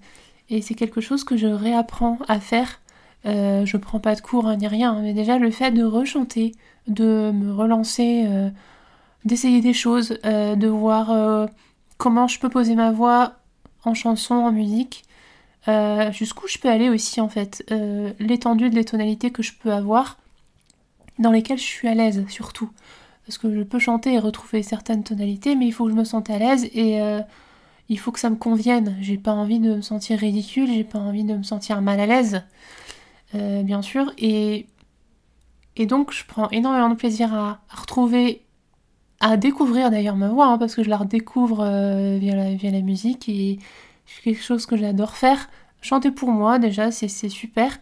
Et 0.50 0.62
c'est 0.62 0.74
quelque 0.74 1.02
chose 1.02 1.26
que 1.26 1.36
je 1.36 1.48
réapprends 1.48 2.18
à 2.30 2.40
faire. 2.40 2.80
je 3.26 3.76
prends 3.76 4.00
pas 4.00 4.16
de 4.16 4.22
cours 4.22 4.48
hein, 4.48 4.56
ni 4.56 4.68
rien, 4.68 5.02
mais 5.02 5.14
déjà 5.14 5.38
le 5.38 5.52
fait 5.52 5.72
de 5.72 5.84
rechanter, 5.84 6.54
de 6.88 7.32
me 7.34 7.52
relancer 7.52 8.26
d'essayer 9.26 9.62
des 9.62 9.74
choses, 9.74 10.18
euh, 10.26 10.56
de 10.56 10.68
voir 10.68 11.12
euh, 11.12 11.48
comment 11.98 12.28
je 12.28 12.40
peux 12.40 12.50
poser 12.50 12.76
ma 12.76 12.92
voix 12.92 13.34
en 13.86 13.94
chanson, 13.94 14.36
en 14.36 14.52
musique, 14.52 15.04
euh, 15.68 16.12
jusqu'où 16.12 16.48
je 16.48 16.58
peux 16.58 16.70
aller 16.70 16.90
aussi 16.90 17.22
en 17.22 17.30
fait, 17.30 17.64
l'étendue 18.20 18.70
de 18.70 18.76
les 18.76 18.86
tonalités 18.86 19.32
que 19.32 19.44
je 19.44 19.54
peux 19.54 19.72
avoir, 19.72 20.18
dans 21.20 21.32
lesquelles 21.32 21.58
je 21.58 21.64
suis 21.64 21.88
à 21.88 21.94
l'aise 21.94 22.26
surtout. 22.28 22.70
Parce 23.26 23.38
que 23.38 23.54
je 23.54 23.64
peux 23.64 23.80
chanter 23.80 24.14
et 24.14 24.20
retrouver 24.20 24.64
certaines 24.64 25.04
tonalités, 25.04 25.56
mais 25.56 25.66
il 25.66 25.72
faut 25.72 25.86
que 25.86 25.92
je 25.92 25.96
me 25.96 26.04
sente 26.04 26.30
à 26.30 26.38
l'aise 26.38 26.66
et 26.74 27.00
il 27.88 28.00
faut 28.00 28.12
que 28.12 28.20
ça 28.20 28.30
me 28.30 28.36
convienne. 28.36 28.98
J'ai 29.00 29.18
pas 29.18 29.32
envie 29.32 29.60
de 29.60 29.76
me 29.76 29.82
sentir 29.82 30.20
ridicule, 30.20 30.68
j'ai 30.68 30.84
pas 30.84 31.00
envie 31.00 31.24
de 31.24 31.36
me 31.36 31.44
sentir 31.44 31.82
mal 31.82 32.02
à 32.02 32.06
l'aise, 32.06 32.42
bien 33.34 33.82
sûr. 33.82 34.12
Et, 34.18 34.66
et 35.78 35.86
donc 35.86 36.12
je 36.12 36.26
prends 36.26 36.50
énormément 36.50 36.90
de 36.90 36.96
plaisir 36.96 37.34
à 37.34 37.62
retrouver 37.70 38.43
à 39.24 39.38
découvrir 39.38 39.90
d'ailleurs 39.90 40.18
ma 40.18 40.28
voix, 40.28 40.48
hein, 40.48 40.58
parce 40.58 40.76
que 40.76 40.84
je 40.84 40.90
la 40.90 40.98
redécouvre 40.98 41.62
euh, 41.62 42.18
via, 42.20 42.36
la, 42.36 42.54
via 42.56 42.72
la 42.72 42.82
musique 42.82 43.30
et 43.30 43.58
c'est 44.06 44.22
quelque 44.22 44.44
chose 44.44 44.66
que 44.66 44.76
j'adore 44.76 45.16
faire. 45.16 45.50
Chanter 45.82 46.12
pour 46.12 46.30
moi 46.30 46.60
déjà, 46.60 46.92
c'est 46.92 47.08
super. 47.08 47.80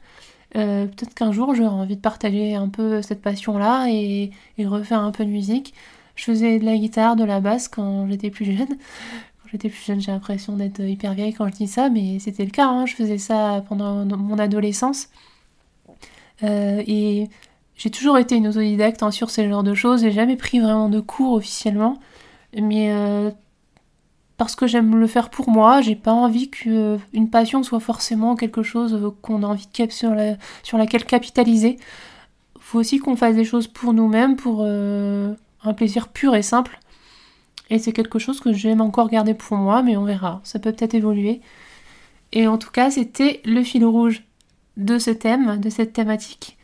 Euh, 0.55 0.85
peut-être 0.85 1.15
qu'un 1.15 1.31
jour 1.31 1.55
j'aurai 1.55 1.69
envie 1.69 1.95
de 1.95 2.01
partager 2.01 2.53
un 2.53 2.69
peu 2.69 3.01
cette 3.01 3.23
passion-là 3.23 3.87
et, 3.89 4.31
refaire 4.59 4.99
un 4.99 5.11
peu 5.11 5.25
de 5.25 5.31
musique. 5.31 5.73
Je 6.15 6.25
faisais 6.25 6.59
de 6.59 6.65
la 6.65 6.77
guitare, 6.77 7.15
de 7.15 7.23
la 7.23 7.39
basse 7.39 7.67
quand 7.67 8.07
j'étais 8.07 8.29
plus 8.29 8.45
jeune. 8.45 8.67
Quand 8.67 9.49
j'étais 9.51 9.69
plus 9.69 9.83
jeune, 9.83 9.99
j'ai 9.99 10.11
l'impression 10.11 10.55
d'être 10.55 10.81
hyper 10.81 11.15
vieille 11.15 11.33
quand 11.33 11.47
je 11.47 11.53
dis 11.53 11.67
ça, 11.67 11.89
mais 11.89 12.19
c'était 12.19 12.45
le 12.45 12.51
cas. 12.51 12.67
Hein. 12.67 12.85
Je 12.85 12.93
faisais 12.93 13.17
ça 13.17 13.63
pendant 13.67 14.05
mon 14.05 14.37
adolescence. 14.37 15.09
Euh, 16.43 16.83
et 16.85 17.29
j'ai 17.81 17.89
toujours 17.89 18.19
été 18.19 18.35
une 18.35 18.47
autodidacte 18.47 19.01
hein, 19.01 19.09
sur 19.09 19.31
ce 19.31 19.49
genre 19.49 19.63
de 19.63 19.73
choses, 19.73 20.01
j'ai 20.01 20.11
jamais 20.11 20.35
pris 20.35 20.59
vraiment 20.59 20.87
de 20.87 20.99
cours 20.99 21.33
officiellement, 21.33 21.97
mais 22.53 22.91
euh, 22.91 23.31
parce 24.37 24.55
que 24.55 24.67
j'aime 24.67 24.95
le 24.97 25.07
faire 25.07 25.31
pour 25.31 25.49
moi. 25.49 25.81
J'ai 25.81 25.95
pas 25.95 26.11
envie 26.11 26.51
qu'une 26.51 27.29
passion 27.31 27.63
soit 27.63 27.79
forcément 27.79 28.35
quelque 28.35 28.61
chose 28.61 29.11
qu'on 29.23 29.41
a 29.41 29.47
envie 29.47 29.65
de 29.65 30.37
sur 30.61 30.77
laquelle 30.77 31.05
capitaliser. 31.05 31.79
Faut 32.59 32.77
aussi 32.77 32.99
qu'on 32.99 33.15
fasse 33.15 33.35
des 33.35 33.45
choses 33.45 33.65
pour 33.65 33.93
nous-mêmes, 33.93 34.35
pour 34.35 34.63
un 34.63 35.73
plaisir 35.75 36.09
pur 36.09 36.35
et 36.35 36.43
simple. 36.43 36.79
Et 37.71 37.79
c'est 37.79 37.93
quelque 37.93 38.19
chose 38.19 38.41
que 38.41 38.53
j'aime 38.53 38.81
encore 38.81 39.09
garder 39.09 39.33
pour 39.33 39.57
moi, 39.57 39.81
mais 39.81 39.97
on 39.97 40.03
verra. 40.03 40.39
Ça 40.43 40.59
peut 40.59 40.71
peut-être 40.71 40.93
évoluer. 40.93 41.41
Et 42.31 42.45
en 42.45 42.59
tout 42.59 42.69
cas, 42.69 42.91
c'était 42.91 43.41
le 43.43 43.63
fil 43.63 43.83
rouge 43.85 44.21
de 44.77 44.99
ce 44.99 45.09
thème, 45.09 45.59
de 45.59 45.71
cette 45.71 45.93
thématique. 45.93 46.59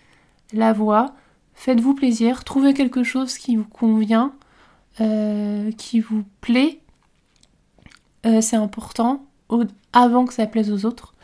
La 0.54 0.74
voix. 0.74 1.14
Faites-vous 1.54 1.96
plaisir, 1.96 2.44
trouvez 2.44 2.74
quelque 2.74 3.04
chose 3.04 3.38
qui 3.38 3.56
vous 3.56 3.66
convient, 3.66 4.34
euh, 5.02 5.72
qui 5.72 6.00
vous 6.00 6.24
plaît. 6.40 6.80
Euh, 8.26 8.42
c'est 8.42 8.56
important, 8.56 9.26
avant 9.92 10.26
que 10.26 10.34
ça 10.34 10.46
plaise 10.46 10.72
aux 10.72 10.86
autres. 10.86 11.16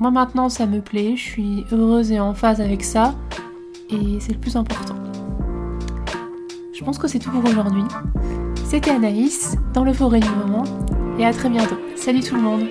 Moi 0.00 0.10
maintenant, 0.10 0.48
ça 0.48 0.66
me 0.66 0.80
plaît, 0.80 1.16
je 1.16 1.22
suis 1.22 1.64
heureuse 1.70 2.10
et 2.10 2.18
en 2.18 2.34
phase 2.34 2.60
avec 2.60 2.82
ça, 2.82 3.14
et 3.90 4.18
c'est 4.20 4.32
le 4.32 4.40
plus 4.40 4.56
important. 4.56 4.96
Je 6.74 6.82
pense 6.82 6.98
que 6.98 7.06
c'est 7.06 7.20
tout 7.20 7.30
pour 7.30 7.44
aujourd'hui. 7.44 7.84
C'était 8.64 8.90
Anaïs 8.90 9.56
dans 9.72 9.84
le 9.84 9.92
forêt 9.92 10.20
du 10.20 10.30
moment, 10.30 10.64
et 11.16 11.24
à 11.24 11.32
très 11.32 11.48
bientôt. 11.48 11.76
Salut 11.94 12.20
tout 12.20 12.34
le 12.34 12.42
monde 12.42 12.64